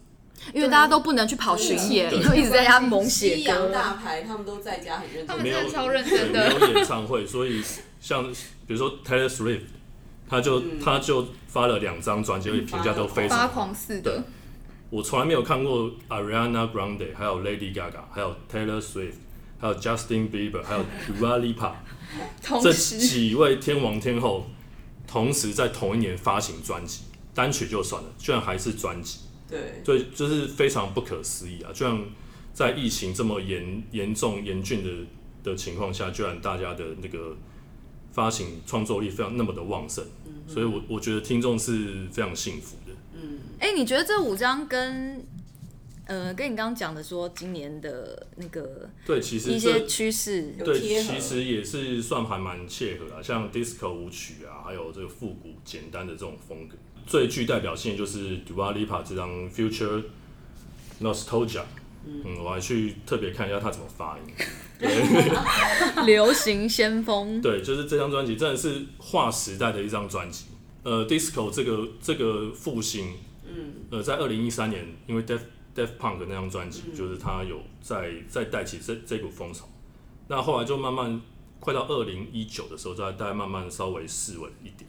[0.52, 3.36] 因为大家都不能去跑巡演，就一直在家猛写歌。
[3.36, 7.62] 西洋大牌他们都在家很认真，他们真的超认真的，没有演唱会，所以
[8.00, 8.30] 像
[8.66, 9.60] 比如说 Taylor Swift。
[10.28, 13.38] 他就、嗯、他就发了两张专辑，而且评价都非常。
[13.38, 14.24] 发狂似的。
[14.90, 19.12] 我从来没有看过 Ariana Grande，还有 Lady Gaga，还有 Taylor Swift，
[19.60, 20.84] 还有 Justin Bieber，还有
[21.20, 21.74] Dua Lipa，
[22.60, 24.50] 这几位天王天后
[25.06, 29.20] 同时在同一年发行专辑，单曲就算了，居然还是专辑。
[29.48, 29.82] 对。
[29.84, 31.72] 对，就是非常不可思议啊！
[31.72, 31.98] 居然
[32.52, 34.90] 在疫情这么严严重严峻的
[35.42, 37.36] 的情况下，居然大家的那个。
[38.12, 42.92] 发行创作力非常那么的旺盛，嗯、所以我我觉得听众是非常幸福的。
[43.12, 45.22] 嗯，哎、欸，你觉得这五张跟
[46.06, 60.02] 呃跟你刚刚讲的说今年的那个对，其实一些趋势对，其实也是算还蛮切合的，像 disco 舞曲啊，还有这个复古简单的这种风格，最具代表性的就是 Dua Lipa 这张 Future
[61.00, 61.62] Nostalgia。
[62.04, 64.24] 嗯，我还去特别看一下他怎么发音。
[66.06, 67.40] 流行先锋。
[67.42, 70.46] 对，就是这张专辑真的是划时代的一张专辑。
[70.84, 73.14] 呃，disco 这个这个复兴，
[73.44, 75.40] 嗯，呃，在二零一三年，因为 Def
[75.74, 79.68] Def Punk 那张专辑，嗯、就是他有在在带起这这股风潮。
[80.28, 81.20] 那后来就慢慢
[81.58, 84.88] 快到二零一九的时候，再大概慢慢稍微式微一点，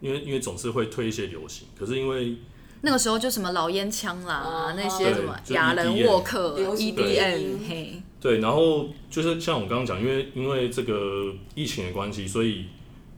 [0.00, 2.36] 因为因为总是会推一些流行，可是因为。
[2.82, 12.66] 那个时候就什么老烟枪啦，那些什么亚伦沃克、EDM，嘿，对，然后就是像我刚刚讲，因为因为这个疫情的关系，所以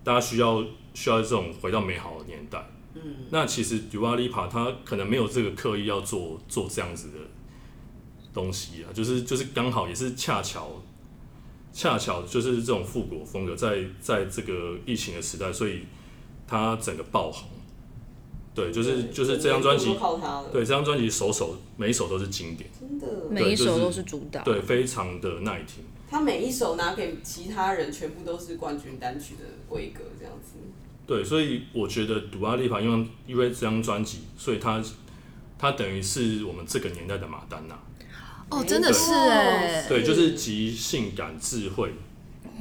[0.04, 0.64] 大家需要
[0.94, 2.70] 需要这种回到美好的年代。
[2.94, 7.18] 嗯，那其实 Lipa 他可能没有这个刻意要做做这样子的
[8.32, 10.80] 东西啊，就是就是刚好也是恰巧
[11.72, 15.80] 恰巧就是这种复古风格在在这个疫情的时代，所以
[16.48, 17.48] 他整个爆红。
[18.54, 19.96] 对，就是就是这张专辑，
[20.52, 25.84] 对这张专辑首首每一首都是经典，真的，每一首都是主打，对，非常的耐听。
[26.10, 30.54] 他每一首拿给其他人，全部都是冠军单曲的规格，这样子。
[31.06, 34.82] 对，所以我觉得 Dua Lipa 因为因为这张专辑，所以他
[35.56, 37.78] 他等于是我们这个年代的马丹娜。
[38.50, 41.92] 哦，真的是哎，对，就是集性感智慧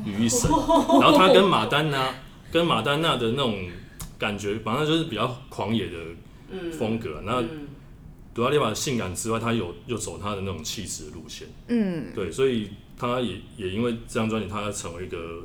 [0.06, 2.14] 于一身， 然后他跟马丹娜
[2.52, 3.70] 跟马丹娜的那种。
[4.20, 5.98] 感觉反正就是比较狂野的
[6.72, 7.42] 风格，嗯、那
[8.34, 15.44] Dua Lipa 的性感之外，他有又走他的那种气质路线，嗯，对，所以他也也因为这张专辑，他成为一个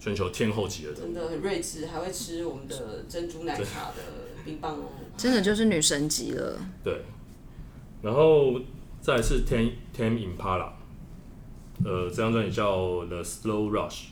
[0.00, 4.02] 全球天后级的人，真的很睿智，还会吃我们的珍珠奶茶的
[4.42, 4.86] 冰棒哦，
[5.18, 6.58] 真的就是女神级了。
[6.82, 7.02] 对，
[8.00, 8.58] 然后
[9.02, 10.70] 再来是 Tame Impala，
[11.84, 14.04] 呃，这张专辑叫 The Slow Rush，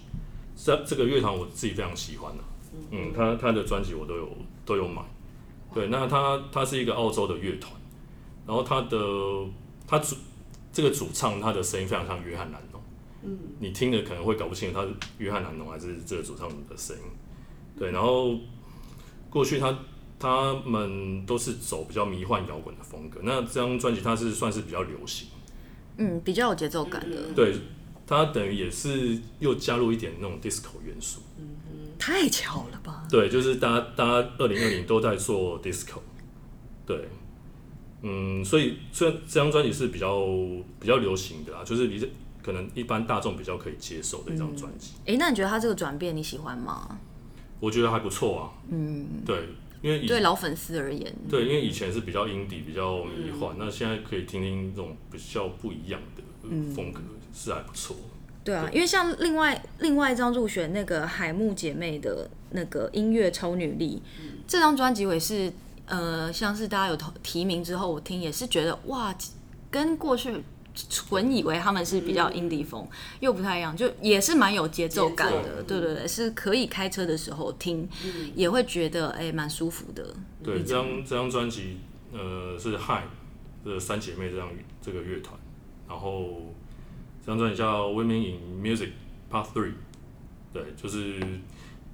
[0.57, 2.43] 这这个乐团我自己非常喜欢的。
[2.91, 4.29] 嗯，他他的专辑我都有
[4.67, 5.01] 都有买，
[5.73, 7.73] 对，那他他是一个澳洲的乐团，
[8.47, 8.99] 然后他的
[9.87, 10.15] 他主
[10.73, 12.83] 这个主唱他的声音非常像约翰南侬，
[13.23, 17.03] 嗯，你听的可能会搞不清楚他是约翰南侬还是这个主唱的声音，
[17.79, 18.39] 对，然后
[19.31, 19.79] 过去他
[20.19, 25.29] 他们都是走比较迷幻摇滚的风格，那这张专辑它是算是比较流行，
[25.97, 27.57] 嗯，比较有节奏感的，对，
[28.07, 31.21] 它等于也是又加入一点那种 disco 元素。
[31.99, 33.07] 太巧了吧？
[33.11, 35.99] 对，就是大家大家二零二零都在做 disco，
[36.87, 37.09] 对，
[38.03, 40.27] 嗯，所以虽然这张专辑是比较
[40.79, 42.09] 比较流行的啦，就是比
[42.43, 44.93] 可能一般大众比较可以接受的一张专辑。
[45.01, 46.99] 哎、嗯欸，那你觉得他这个转变你喜欢吗？
[47.59, 48.53] 我觉得还不错啊。
[48.69, 49.49] 嗯，对，
[49.81, 56.23] 因为对老粉丝而言，对，因为以前是比较 indie 比较迷幻，嗯、那现在可以听听这种比较不一样的
[56.75, 57.95] 风格，嗯、是还不错。
[58.43, 65.53] 对啊，因为像另外另外一张入选那个海木姐妹的那个音乐超女力，嗯、这张专辑我也是
[65.87, 69.13] 呃，像是大家有提名之后，我听也是觉得哇，
[69.69, 70.45] 跟过去
[70.89, 80.15] 纯以为他们是比较 indie 风，嗯、又不太一样，就也是蛮有节奏感的，对对对，是可以开车的时候听，嗯、也会觉得哎蛮舒服的。
[80.45, 81.79] 对，这张这张专辑
[82.13, 83.03] 呃是 Hi
[83.65, 84.49] 的三姐妹这样
[84.81, 85.37] 这个乐团，
[85.89, 86.55] 然后。
[87.27, 88.91] 这张专辑叫《Women in Music
[89.29, 89.71] Part Three》，
[90.53, 91.21] 对，就是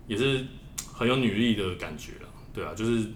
[0.06, 0.44] 也是
[0.92, 3.08] 很有女力的感觉了，对啊，就是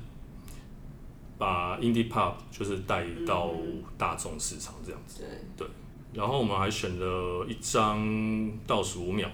[1.37, 3.52] 把 Indie Pop 就是带到
[3.98, 5.24] 大众市场这样子，
[5.59, 5.68] 对对。
[6.14, 7.98] 然后我们还选了一张
[8.66, 9.31] 《倒数五秒》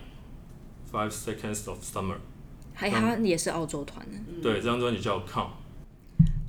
[0.92, 2.16] （Five Seconds of Summer），
[2.74, 5.50] 还他也是澳洲团的，对，这张专辑叫《Come》。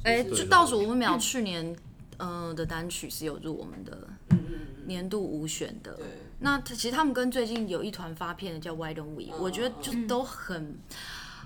[0.03, 1.75] 哎，就倒数五秒，去年
[2.17, 4.09] 呃的单曲是有入我们的
[4.87, 5.99] 年度五选的。
[6.43, 10.77] 那其实他们跟最近有一团发片的叫 Why Don't We，我觉得就都很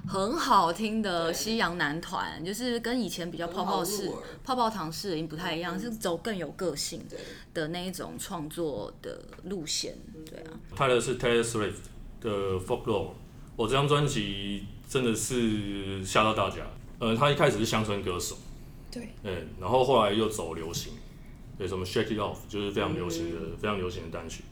[0.08, 4.12] 很好听的西洋男团，就是跟以前比较泡泡式、
[4.44, 7.06] 泡泡糖式已经不太一样，是走更有个性
[7.54, 9.96] 的那一种创作的路线。
[10.26, 11.76] 对啊，泰勒是 Taylor Swift
[12.20, 13.12] 的 Folklore，
[13.56, 16.58] 我这张专辑真的是吓到大家。
[17.00, 18.36] 呃，他一开始是乡村歌手，
[18.90, 20.94] 对，嗯，然后后来又走流行，
[21.56, 24.44] 对，什么 Shake It Off 就是非常流行的、非常流行的单曲。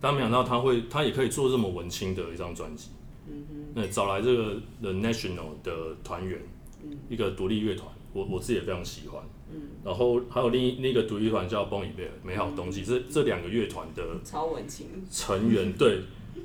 [0.00, 2.90] 但没想到他会，他也可以做这么文青的一张专辑。
[3.74, 6.40] 那找来这个 The National 的团员，
[6.82, 9.22] 嗯、一个独立乐团，我我自己也非常喜欢。
[9.52, 9.60] 嗯。
[9.84, 16.00] 然后还有另一另一个独立乐团叫 Bon Iver 美好冬季，这这两个乐团的超文青成员，对，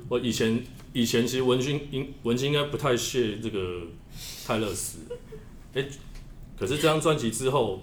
[0.08, 0.62] 我以前
[0.92, 3.82] 以前其实文青应文青应该不太屑这个
[4.46, 4.98] 泰勒斯，
[5.72, 5.88] 哎、欸，
[6.58, 7.80] 可是这张专辑之后。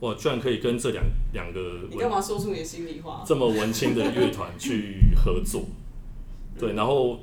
[0.00, 3.22] 哇，居然可以跟这两两个，你干嘛说出你的心里话？
[3.26, 5.64] 这么文青的乐团去合作，
[6.58, 7.20] 对，然后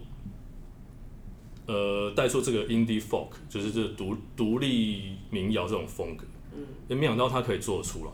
[1.65, 8.11] 呃带出这个 indie folk，就是这独独立民谣这种风格，嗯，也没想到他可以做得出来，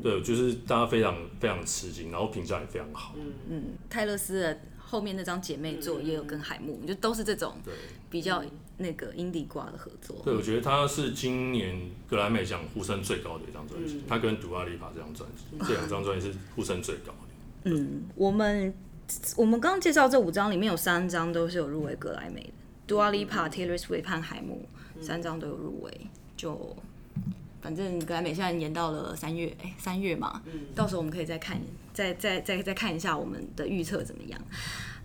[0.00, 3.32] 对，就是大家非常非常吃惊，然后评价也非常好，嗯。
[3.48, 7.56] 嗯，泰勒斯的后面那张姐妹作也有跟海木，就都是这种
[8.08, 8.44] 比较。
[8.80, 11.76] 那个 indie 挂的合作，对，我觉得他是今年
[12.08, 17.70] 格莱美奖呼声最高的一张专辑，嗯、他跟 Dua Lipa 这张专辑，这两张专辑是呼声最高的。
[17.70, 18.72] 嗯，我们
[19.36, 24.64] 我们刚刚介绍这五张里面有三张都是有入围格莱美的，Dua Lipa、Taylor Swift 和海姆
[25.02, 25.92] 三张都有入围，
[26.36, 26.76] 就
[27.60, 31.60] 反正格莱美现在延到了三月，哎，三月嘛，嗯、到时候我们可以再看，
[31.92, 34.40] 再再再再看一下我们的预测怎么样。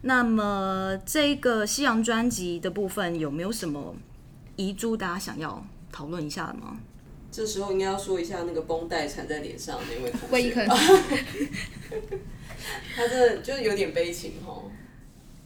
[0.04, 3.96] 那么这个西洋专辑的部分有没有什么
[4.56, 4.96] 遗珠？
[4.96, 6.78] 大家想要讨论一下的吗？
[7.32, 10.36] 这时候应该要说一下那个绷带缠在脸上的那位同学。
[10.36, 10.52] 威
[12.96, 14.70] 他真的就是有点悲情哦，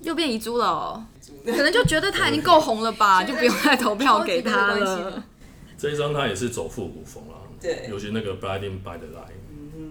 [0.02, 1.06] 又变遗珠了哦。
[1.46, 5.24] 可能就觉得他已经够红了吧， 就不用再投票给他了。
[5.78, 9.38] 这一张他也是走复古风了，对，尤其那个 Blinding by the Light。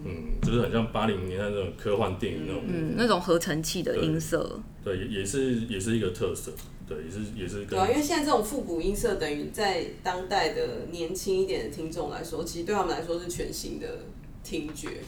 [0.04, 6.52] 嗯，就是很像八零年代那种科幻电影那种，嗯，那种合成器的音色，对，也也是也是一个特色，
[6.86, 7.64] 对，也是也是。
[7.64, 14.04] 对啊，因为现在这种复古音色，等于在当代的年轻一点的听众来说，其实对他们来说是全新的
[14.44, 15.02] 听觉，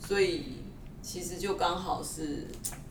[0.00, 0.44] 所以
[1.02, 2.46] 其实就刚好是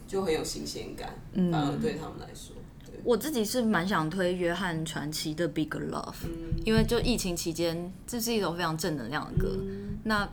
[0.08, 2.56] 就很有新鲜感，嗯，反而对他们来说，
[3.04, 5.90] 我自己是蛮想推约翰传奇的《Big Love》，
[6.26, 10.30] 嗯，因为就疫情期间，这是一首非常正能量的歌，嗯，那。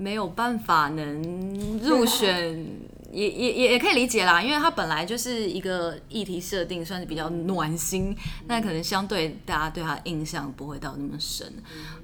[0.00, 2.66] 没有办法能入选，
[3.12, 11.52] 也也也也可以理解啦，因为它本来就是一个议题设定，算是比较暖心，那可能相对大家对它印象不会到那么深。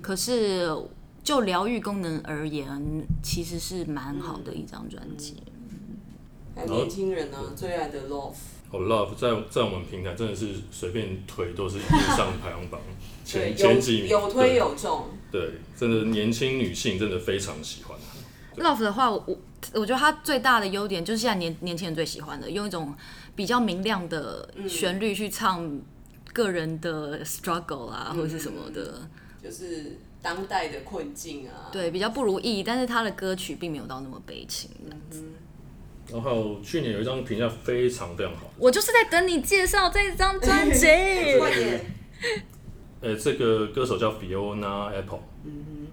[0.02, 0.68] 可是
[1.24, 2.68] 就疗愈功能而言，
[3.22, 5.36] 其实是蛮好的一张专辑。
[6.66, 8.34] 年轻人呢，最爱的 Love，
[8.70, 12.80] 哦，Love 在在我们平台真的是随便推都是线上排行榜
[13.24, 15.06] 前前几名，有推有中。
[15.30, 17.96] 对，真的年轻女性真的非常喜欢。
[18.56, 19.38] Love 的话，我我
[19.74, 22.94] 我觉得它最大的优点就是现在年年轻人最喜欢的，用一种
[23.34, 25.80] 比较明亮的旋律去唱
[26.32, 29.08] 个人的 struggle 啊，嗯、或者是什么的，
[29.42, 31.68] 就是当代的困境啊。
[31.70, 34.70] 对，比较不如意，但是他的歌曲并没有到那么悲情。
[35.10, 35.34] 嗯
[36.12, 40.86] 然后去年有一张评价非常非常好，我就是在等你介绍这张专辑。
[43.02, 45.86] 呃、欸，这个歌手叫 Fiona Apple，嗯哼，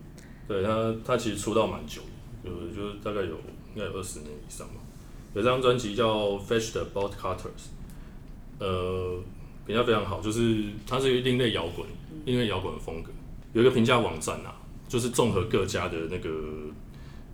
[0.48, 2.02] 对他，他其实出道蛮久
[2.44, 3.36] 有，就就是大概有
[3.76, 4.76] 应该有二十年以上吧。
[5.34, 7.40] 有张专辑叫《Fetch the Bolt Cutters》，
[8.60, 9.20] 呃，
[9.66, 11.86] 评价非常好，就是它是一个另类摇滚，
[12.26, 13.12] 另类摇滚的风格。
[13.52, 14.56] 有一个评价网站啊，
[14.88, 16.30] 就是综合各家的那个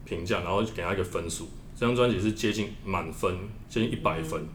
[0.06, 1.48] 评价，然后给他一个分数。
[1.80, 3.34] 这张专辑是接近满分，
[3.70, 4.48] 接近一百分，嗯、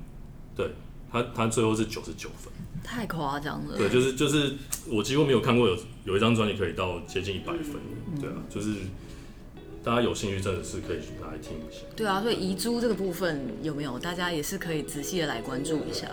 [0.55, 0.70] 对
[1.11, 2.53] 他，他最后是九十九分，
[2.85, 3.79] 太夸张了。
[3.79, 4.55] 对，就是就是，
[4.89, 7.77] 我几乎没有看过有有一张专辑可以到接近一百分，
[8.12, 8.75] 嗯、对啊，就是
[9.83, 11.81] 大家有兴趣真的是可以拿来听一下。
[11.97, 13.99] 对啊，所以遗珠这个部分有没有？
[13.99, 16.07] 大家也是可以仔细的来关注一下。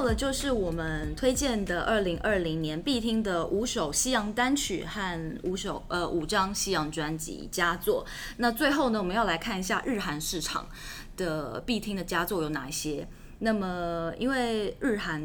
[0.00, 8.06] 到的就是我们推荐的二零二零年必听的五首西洋单曲和五首呃五张西洋专辑佳作。
[8.38, 10.66] 那最后呢，我们要来看一下日韩市场
[11.18, 13.06] 的必听的佳作有哪些。
[13.40, 15.22] 那么因为日韩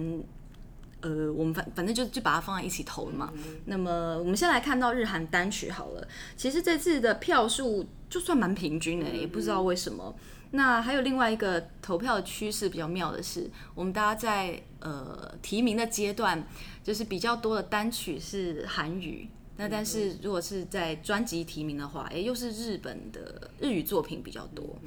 [1.00, 3.32] 呃，我们反反正就就把它放在一起投了嘛。
[3.68, 6.06] 那么我们先来看到日韩单曲好了。
[6.36, 10.14] 其实这次的票数就算蛮平均的，也不知道为什么。
[10.52, 16.48] 那还有另外一个投票的趋势比较妙的是，我们大家在呃提名的阶段，
[16.84, 19.28] 就是比较多的单曲是韩语，
[19.58, 24.78] 那但是如果是在专辑提名的话，哎，又是日本的日语作品比较多。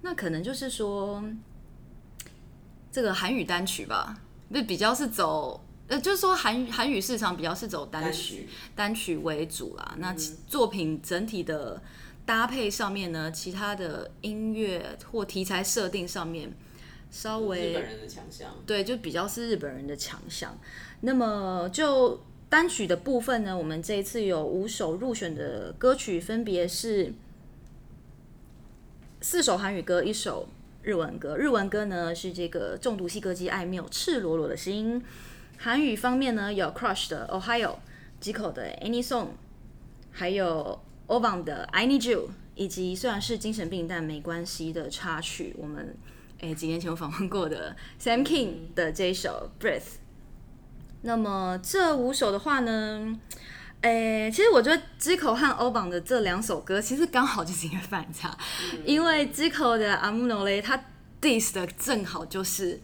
[0.00, 1.22] 那可能就是说，
[2.90, 9.94] 这个韩语单曲吧，那比较是走，呃，就是说韩韩语市场比较是走单曲单曲为主啦。
[9.98, 10.14] 那
[10.46, 11.82] 作品整体的。
[12.24, 16.52] 搭配上面呢，其他的音乐或题材设定上面，
[17.10, 20.56] 稍微日本人的强项，对，就比较是日本人的强项。
[21.00, 27.12] 那么就单曲的部分呢，我们这一次有五首入选的歌曲，分别是
[29.20, 30.48] 四首韩语歌，一首
[30.82, 31.36] 日文歌。
[31.36, 35.02] 日文歌呢是这个中毒系歌姬爱缪赤裸裸的心。
[35.58, 39.30] 韩语方面呢有 Crush 的 Ohio，Zico 的 Any Song，
[40.12, 40.80] 还有。
[41.06, 45.96] Obang 的 I Need You，以及虽然是精神病但没关系的插曲，我们
[46.40, 49.98] 诶、几年前有访问过的 Sam King 的这一首 Breath。
[51.02, 53.18] 那么这五首的话呢，
[53.82, 58.36] 诶、其实我觉得 Zico 和 Obang 的这两首歌其实刚好就是一个反差，
[58.84, 60.84] 因为 Zico 的 AMUNOLE 他
[61.20, 62.80] diss 的正好就是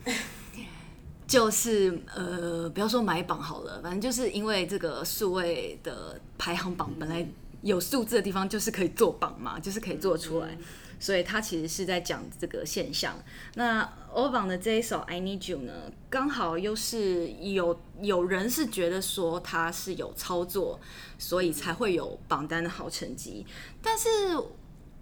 [1.26, 7.26] 就是呃，不要说买榜好了，反正就是因为这个数位的排行榜本来。
[7.62, 10.56] 有数字的地方就是可以做榜嘛，就是可以做出来，
[11.00, 13.18] 所以他其实是在讲这个现象。
[13.54, 15.72] 那欧榜的这一首《I Need You》呢，
[16.08, 20.78] 刚好又是有有人是觉得说他是有操作，
[21.18, 23.44] 所以才会有榜单的好成绩。
[23.82, 24.08] 但是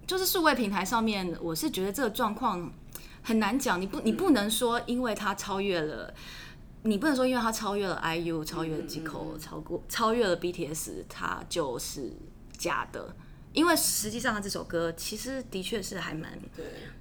[0.07, 2.73] 就是数位平台上面，我是觉得这个状况
[3.21, 3.79] 很难讲。
[3.79, 6.11] 你不你不能说因为他超越了，
[6.81, 12.11] 你不能说因为他超越了 IU，超越了 Zico，超过超越了 BTS，他就是。
[12.57, 13.15] 假的，
[13.53, 16.37] 因为实际上他这首歌其实的确是还蛮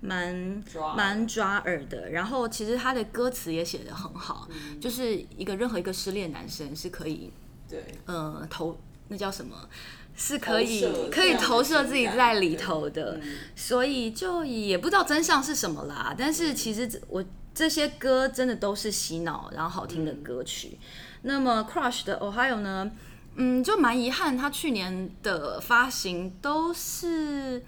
[0.01, 0.63] 蛮
[0.97, 2.11] 蛮抓耳的。
[2.11, 7.33] 然后其实他的歌词也写得很好，嗯、就是一个任何一个失恋男生是可以
[7.69, 8.79] 对呃投
[9.09, 9.69] 那叫什么，
[10.15, 13.19] 是可以可以投射自己在里头的。
[13.23, 16.15] 嗯、所以就也不知道真相是什么啦。
[16.17, 20.79] 但是其实我这些歌真的都是洗脑然后好听的歌曲。
[20.81, 20.89] 嗯、
[21.23, 22.91] 那么 Crush 的 Ohio 呢？
[23.37, 27.59] 嗯，就蛮遗憾，他去年的发行都是，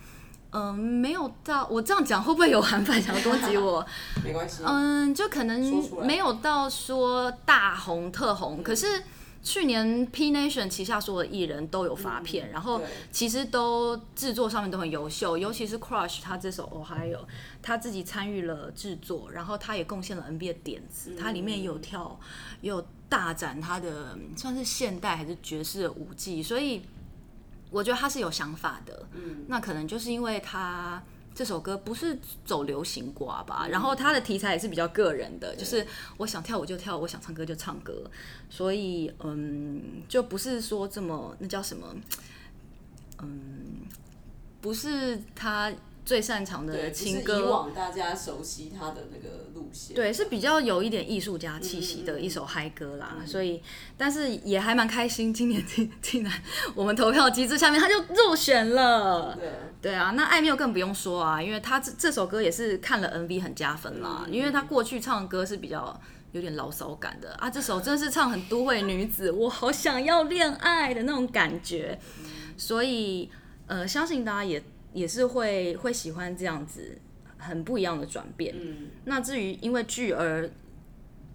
[0.50, 1.66] 嗯、呃，没有到。
[1.70, 3.84] 我这样讲会不会有韩粉想要攻击我？
[4.24, 4.62] 没关系。
[4.64, 9.02] 嗯，就可能没有到说大红特红，可是
[9.42, 17.20] 去年 P Nation 旗下所有的艺人都有发片，嗯、然后其实都制作上面都很优秀，尤其是 Crush 他这首 Ohio，
[17.62, 22.18] 他自己参与了制作，然后他也贡献了 NB 的点子，他里面有跳
[22.60, 22.84] 有。
[23.10, 26.82] 大展他的算是现代还是爵士的舞技，所以
[27.70, 29.08] 我觉得他是有想法的。
[29.14, 31.02] 嗯，那可能就是因为他
[31.38, 35.86] 这首歌不是走流行挂吧，然后他的题材也是比较个人的，就是
[36.16, 38.10] 我想跳舞就跳，我想唱歌就唱歌，
[38.50, 41.94] 所以嗯，就不是说这么那叫什么，
[43.22, 43.86] 嗯，
[44.60, 45.72] 不是他。
[46.08, 53.16] 最擅长的情歌，以往大家熟悉他的那个路线，对，是比较有一点艺术家气息的一首嗨歌啦。
[53.18, 53.62] 嗯嗯，所以，
[53.98, 56.32] 但是也还蛮开心，今年 竟竟然
[56.74, 59.36] 我们投票机制下面他就入选了。
[59.38, 59.50] 对，
[59.82, 66.00] 对啊，那艾缪更不用说啊，因为他这这首歌也是看了 MV 很加分啦，因为他过去唱的歌是比较
[66.32, 72.00] 有点牢骚感的啊，这首真的是唱很都会女子， 我好想要恋爱的那种感觉，
[72.56, 73.30] 所以
[73.66, 74.64] 呃，相信大家也。
[74.92, 76.98] 也是会会喜欢这样子
[77.36, 78.54] 很不一样的转变。
[78.58, 80.48] 嗯，那至于因为剧而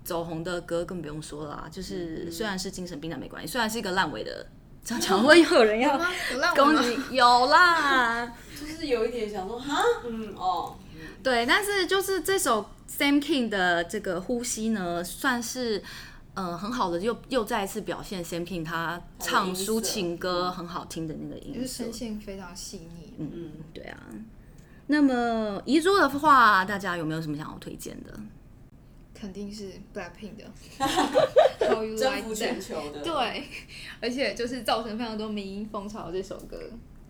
[0.04, 4.47] 走红的歌更不用说了，就是虽然是精神病但没关系，虽然是一个烂尾的，
[4.84, 5.97] 常常会有人要
[6.56, 10.76] 攻击，有啦， 就是有一点想说哈，嗯哦，
[11.22, 15.82] 对，但是就是这首 Sam King 的这个呼吸呢，算是。
[16.36, 23.13] 嗯、呃，很好的，又又再一次表现 Sam King 他唱抒情歌很好听的那个音色，声线非常细腻。
[23.19, 23.99] 嗯嗯，对啊。
[24.88, 28.19] 那么遗珠的话，大家有没有什么想要推荐的？
[29.13, 30.51] 肯定是 Blackpink 的，
[31.69, 33.01] How You Like That 全球的。
[33.01, 33.47] 对，
[34.01, 36.59] 而且就是造成非常多民音风潮这首歌。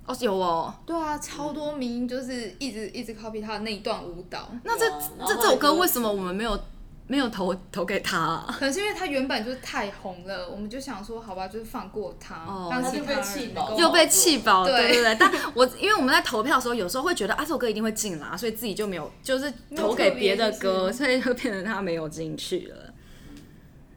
[0.06, 0.76] 哦，有哦。
[0.86, 4.52] 对啊，超多民音就是一直一直 copy 他的那一段舞蹈。
[4.64, 4.88] 那这
[5.26, 6.60] 这这首歌为什么我们没有？
[7.08, 12.36] 没有投投给他、啊， 可能是因为他原本就是太红了，我们就想说，好吧，就是放过他。
[12.46, 15.16] 哦，他就被气饱，又被气饱，对对对。
[15.20, 22.94] 但我因为我们在投票的时候，有时候会觉得啊，这首歌一定会进啦，所以自己就没有就是投给别的歌，所以就变成他没有进去了。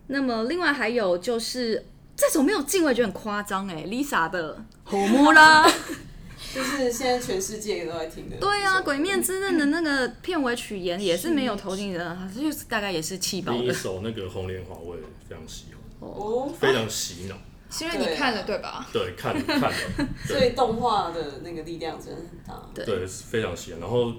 [0.09, 1.87] 那么另外还有就是
[2.17, 4.55] 这首没有进，我也觉得很夸张哎，Lisa 的
[4.85, 5.65] 《红木啦》。
[6.57, 8.37] 就是现在全世界都在听的。
[8.39, 13.59] 对啊，《鬼面之刃》的那个片尾曲也也是没有投进的， 就是大概也是气爆的。
[13.59, 15.67] 另一首那个《红莲华》我也非常喜
[16.01, 17.37] 欢，哦，非常洗脑。
[17.69, 18.87] 是因为你看了对吧？
[18.93, 19.73] 对，看了看了。
[20.25, 22.71] 所以动画的那个力量真的很大。
[22.75, 23.81] 对，非常喜欢。
[23.81, 24.13] 然后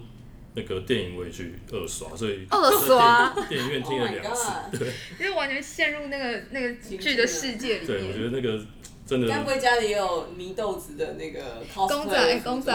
[0.58, 7.88] 那个电影我也去二刷，所以二刷电影院听了两次，对，因为完全陷入那个那个剧的世界里面。
[7.88, 8.66] 对，我觉得那个。
[9.08, 12.40] 真的，该不会家里也有泥豆子的那个公仔？
[12.44, 12.74] 公仔，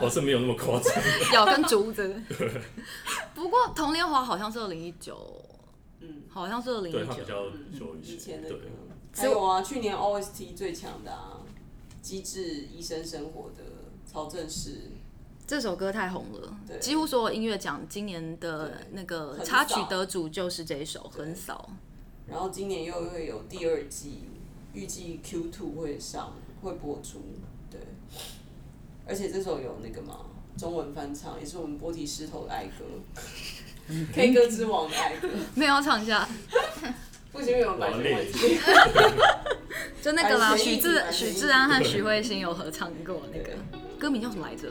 [0.00, 0.94] 我 是没有那么夸张。
[1.34, 2.22] 咬跟竹子。
[3.34, 5.44] 不过《童年华》好像是二零一九，
[6.00, 7.04] 嗯，好像是二零一九。
[7.04, 8.48] 对，比较久以前的。
[8.48, 8.58] 对。
[9.14, 11.36] 还有啊，去年 OST 最强的啊，
[12.00, 13.62] 《机智医生生活》的
[14.06, 14.70] 曹正奭。
[15.48, 21.70] 这首歌太红了，几乎所有音乐奖今年的那个插曲得主就是这一首，很扫。
[22.26, 24.24] 然后今年又会有第二季。
[24.74, 27.22] 预计 Q two 会上，会播出，
[27.70, 27.80] 对，
[29.06, 30.18] 而且这首有那个嘛，
[30.58, 32.84] 中文翻唱，也是我们波提石头的爱歌
[34.12, 35.26] ，K 歌之王的爱歌，
[35.56, 36.28] 没有唱一下，
[37.32, 38.58] 不行，没有版权问题，
[40.02, 43.50] 就那个啦，许志许志安和许慧欣有合唱过那个，
[43.98, 44.68] 歌名叫什么来着？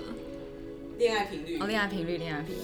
[0.97, 2.61] 恋爱频率，哦，恋爱频率，恋爱频率。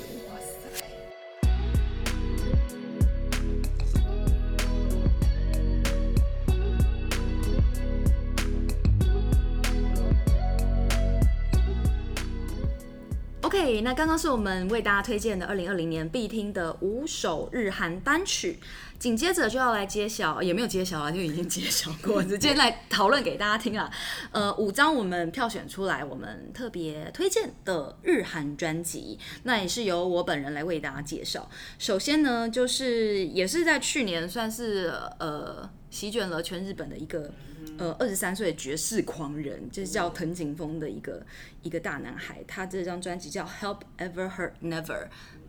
[13.42, 18.58] OK，那刚刚是我们为大家推荐的二零二零年必听的五首日韩单曲，
[19.04, 23.92] 紧接着就要来揭晓，也没有揭晓啊，就已经揭晓过，直接来讨论给大家听啊。
[24.32, 31.50] 呃，五张我们票选出来，我们特别推荐的日韩专辑，那也是由我本人来为大家介绍。
[31.78, 37.32] 首先呢，就是也是在去年算是呃席卷了全日本的一个。
[37.76, 41.26] 呃，二十三岁的爵士狂人，就是叫藤井风的一个
[41.64, 42.44] 一个大男孩。
[42.48, 44.84] 他这张专辑叫《Help Ever Hurt Never》。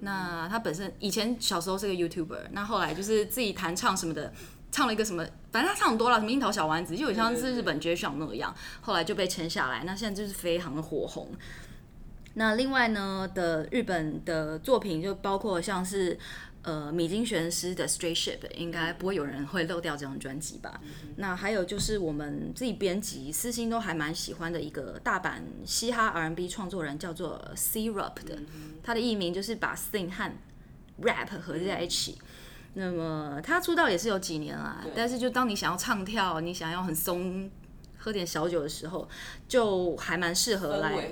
[0.01, 4.33] 那他本身以前小时候是个 YouTuber，那后来就是自己弹唱什么的，
[4.73, 8.55] 唱了一个什么，反正他唱很多了，什么樱桃小丸子，就有像是日本爵士那样。
[8.81, 11.29] 后来就被签下来，那现在就是非常的火红。
[12.35, 16.19] 那另外呢的日本的作品就包括像是。
[16.65, 20.81] 呃，米津玄师的《Stray Ship》应该不会有人会漏掉这张专辑吧？
[20.83, 30.33] 嗯、那还有就是我们自己编辑私心都还蛮喜欢的一个大阪嘻哈 R&B 创作人，叫做 C-Rup 的，嗯、他的艺名就是把 Sing 和
[31.03, 32.19] Rap 合在一起。
[32.23, 32.23] 嗯、
[32.73, 37.51] 那么他出道也是有几年啦，对但是就当你想要唱跳，你想要很松，
[37.99, 39.07] 喝点小酒的时候，
[39.47, 41.03] 就还蛮适合来，合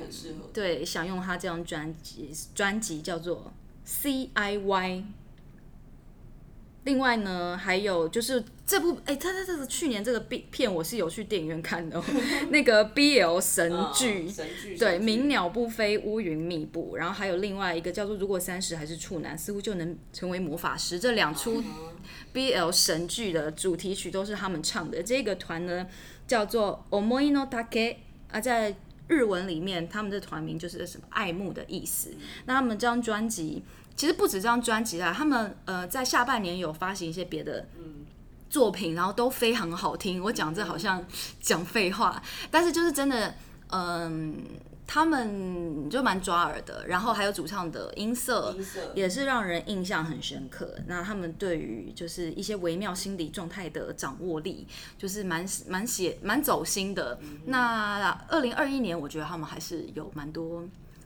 [0.55, 3.53] 对，想用他这张专辑，专辑叫做
[3.85, 5.05] C I Y。
[6.85, 12.05] 另外呢，还有就是这部哎，他他这个去年这个 B 片我是有去电影院看的， 哦，
[12.51, 20.99] 那个 BL 神剧，神剧对，鸣鸟不飞，乌云密布，然后还有另外一个叫做如果三十还是处男，似乎就能成为魔法师。
[20.99, 21.63] 这两出
[22.35, 25.01] BL 神剧的主题曲都是他们唱的。
[25.01, 25.87] 这个团呢
[26.27, 27.99] 叫做 Omoi no Take
[28.33, 28.75] 啊，在
[29.07, 32.11] 日文里面他们的团名就是什么爱慕的意思。
[32.47, 33.63] 那他们这张专辑。
[33.97, 37.67] 其实不止这张专辑啦，他们呃在下半年有发行一些别的
[38.51, 40.23] 作品，然后都非常好听。
[40.23, 41.05] 我讲这好像
[41.41, 43.35] 讲废话，但是就是真的，
[43.69, 46.87] 嗯、呃，他们就蛮抓耳的。
[46.87, 48.55] 然后还有主唱的音色，
[48.95, 50.75] 也是让人印象很深刻。
[50.87, 54.67] 那他们对于就是一些微妙心理状态的掌握力，
[54.99, 57.19] 就是蛮蛮写蛮走心的。
[57.47, 60.65] 那二零二一年，我觉得他们还是有蛮多。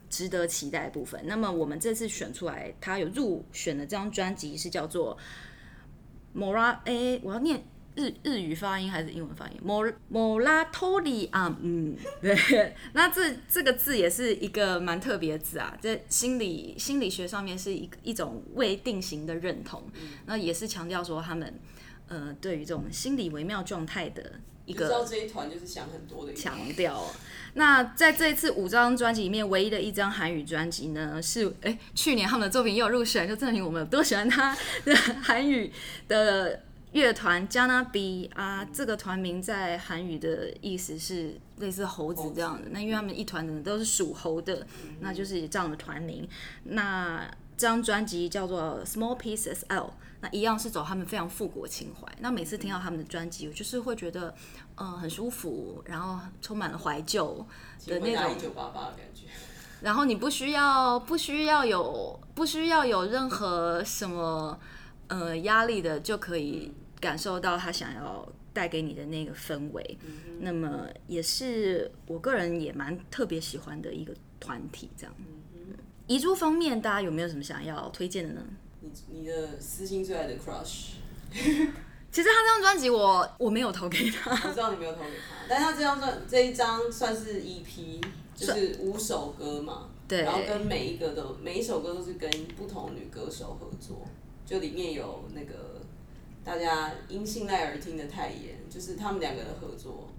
[0.09, 1.21] 值得期待的部分。
[1.25, 5.17] 那么我们这次选出来，他有入选的这张专辑是叫做
[6.35, 6.77] Mora，
[7.23, 7.63] 我要念
[7.95, 12.75] 日日语发音还是英文发音？Mor Moratori 啊，嗯，对。
[12.93, 19.83] 那这这个字也是一个蛮特别的字啊，在心理心理学上面是一一种未定型的认同。
[20.27, 21.59] 那也是强调说他们
[22.07, 24.33] 呃对于这种心理微妙状态的
[24.65, 24.85] 一个。
[24.85, 27.03] 知道这一团就是想很多的强调。
[27.53, 34.55] 那在这一次五张专辑里面，唯一的一张韩语专辑呢，是哎、欸、去年他们的作品又有入选，就证明我们有多喜欢他
[34.85, 35.71] 的 韩语
[36.07, 38.63] 的乐团 JANNABI 啊。
[38.71, 42.69] 这个团名在韩语的意思是类似猴子这样的。
[42.69, 44.67] 那因为他们一团的人都是属猴的，
[44.99, 46.29] 那就是这样的团名。
[46.65, 47.27] 那
[47.57, 49.93] 这张专辑叫做 Small Pieces L。
[50.19, 52.07] 那一样是走他们非常复古情怀。
[52.19, 54.33] 那每次听到他们的专辑，我就是会觉得，
[54.75, 57.45] 嗯、呃，很舒服，然后充满了怀旧
[57.85, 58.35] 的那种。
[58.35, 59.25] 一九八八的感觉。
[59.81, 64.59] 然后你不需要，不需要有，不需要有任何什么，
[65.07, 69.97] 呃，压力的，就可以感受到他想要带给你的那个氛围。
[70.03, 75.13] 嗯、那么也是我个人也蛮特别喜欢的一个团体，这样。
[76.07, 78.41] 遗珠方面，大家有没有什么想要推荐的呢？
[79.09, 80.91] 你你的私心最爱的 crush，
[82.11, 88.01] 其实他这张专辑我我没有投给他，我知道你没有投给他，但他这张专这一张算是 EP，
[88.35, 94.07] 就是五首歌嘛，对，然后跟每一个都每一首歌都是跟不同女歌手合作，
[94.45, 95.81] 就里面有那个
[96.43, 100.09] 大家因信赖而听的泰妍，就是他们两个的合作。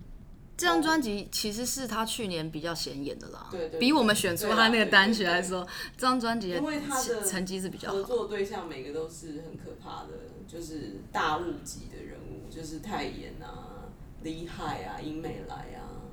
[0.59, 5.65] 这张专辑其实是他去年比较显眼的啦，对对，对，比我们选出他那个单曲来说，
[5.97, 7.95] 这张专辑因为他的成绩是比较好。
[7.95, 10.09] 合作对象每个都是很可怕的，
[10.49, 13.87] 就是大物级的人物，就是泰妍啊、
[14.25, 16.11] 李海啊、殷美来啊，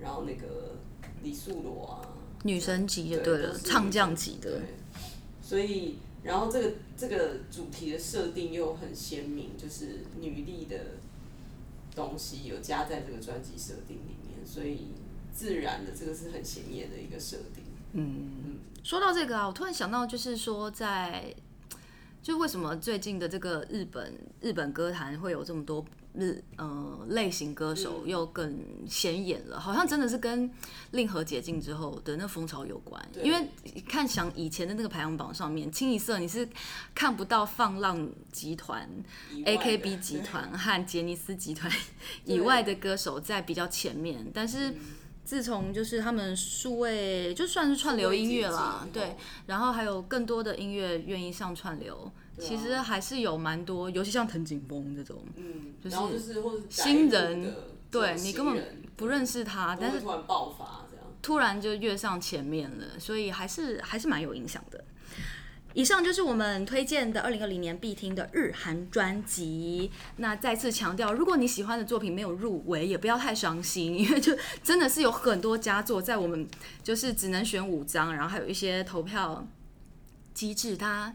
[0.00, 0.74] 然后那个
[1.22, 2.02] 李素罗啊，
[2.42, 4.58] 女神级的对了，对唱将级的。
[4.58, 4.60] 对，
[5.40, 10.76] 所以然后这个这个主题的设定又很鲜明，就是女力的。
[11.94, 14.88] 东西有加在这个专辑设定里面，所以
[15.32, 17.64] 自然的这个是很显眼的一个设定。
[17.92, 21.34] 嗯，嗯说到这个啊，我突然想到，就是说在，
[22.22, 25.84] 就为什么最近的这个日本日本歌坛会有这么多。
[26.14, 28.56] 日呃类型歌手又更
[28.88, 30.48] 显眼了，好像真的是跟
[30.92, 33.04] 令和解禁之后的那风潮有关。
[33.22, 33.48] 因为
[33.88, 36.48] 看想以前的那个排行榜上面，清一色你是
[36.94, 38.88] 看不到放浪集团、
[39.44, 41.70] AKB 集团和杰尼斯集团
[42.24, 44.30] 以外的歌手在比较前面。
[44.32, 44.74] 但是
[45.24, 52.10] 自从就是他们数位就算是串流音乐啦，对，然后还有更多的音乐愿意上串流。
[52.38, 57.54] 其实还是有蛮多，尤其像藤井风这种，嗯，就是新人，
[57.90, 64.84] 对你根本不认识他，但是突然爆发这样，突然就跃上前面了，所以还是还是蛮有影响的。
[65.74, 69.90] 以上就是我们推荐的二零二零年必听的日韩专辑。
[70.18, 76.48] 那再次强调，如果你喜欢的作品没有入围，也不要太伤心，因为就真的是有很多佳作在我们
[76.82, 79.46] 就是只能选五张，然后还有一些投票
[80.32, 81.14] 机制，它。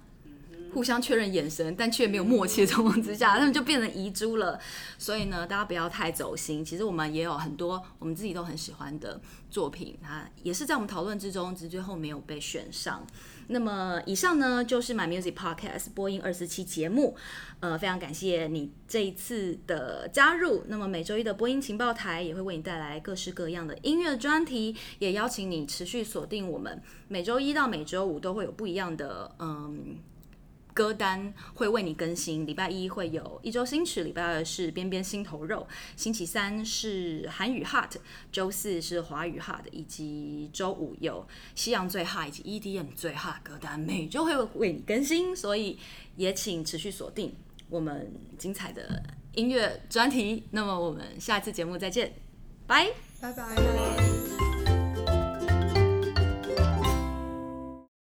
[0.74, 4.60] 互相确认眼神，但却没有默契的状况之下，他们就变成遗珠了。
[4.98, 6.64] 所以呢，大家不要太走心。
[6.64, 13.06] 其实我们也有很多我们自己都很喜欢的作品，它也是在我们讨论之中，只是最后没有被选上。
[13.52, 17.16] 那么以上呢，就是 My Music Podcast 播音二十七节目。
[17.62, 20.64] 呃，非常感谢你这一次的加入。
[20.68, 26.80] 那么每周一的播音情报台也会为你带来各式各样的音乐专题，也邀请你持续锁定我们。
[27.08, 29.98] 每周一到每周五都会有不一样的嗯。
[30.74, 37.96] 歌单会为你更新，礼拜一会有一周新曲，礼拜二是边边心头肉，星期三是韩语 hot，
[38.32, 42.44] 周四是华语 hot，以及周五有西洋最 hot 以及
[42.80, 45.78] EDM 最 hot 歌单，每周会为你更新，所以
[46.16, 47.36] 也请持续锁定
[47.70, 49.04] 我们精彩的
[49.34, 50.44] 音乐专题。
[50.52, 52.14] 那么我们下次节目再见，
[52.66, 54.49] 拜拜拜。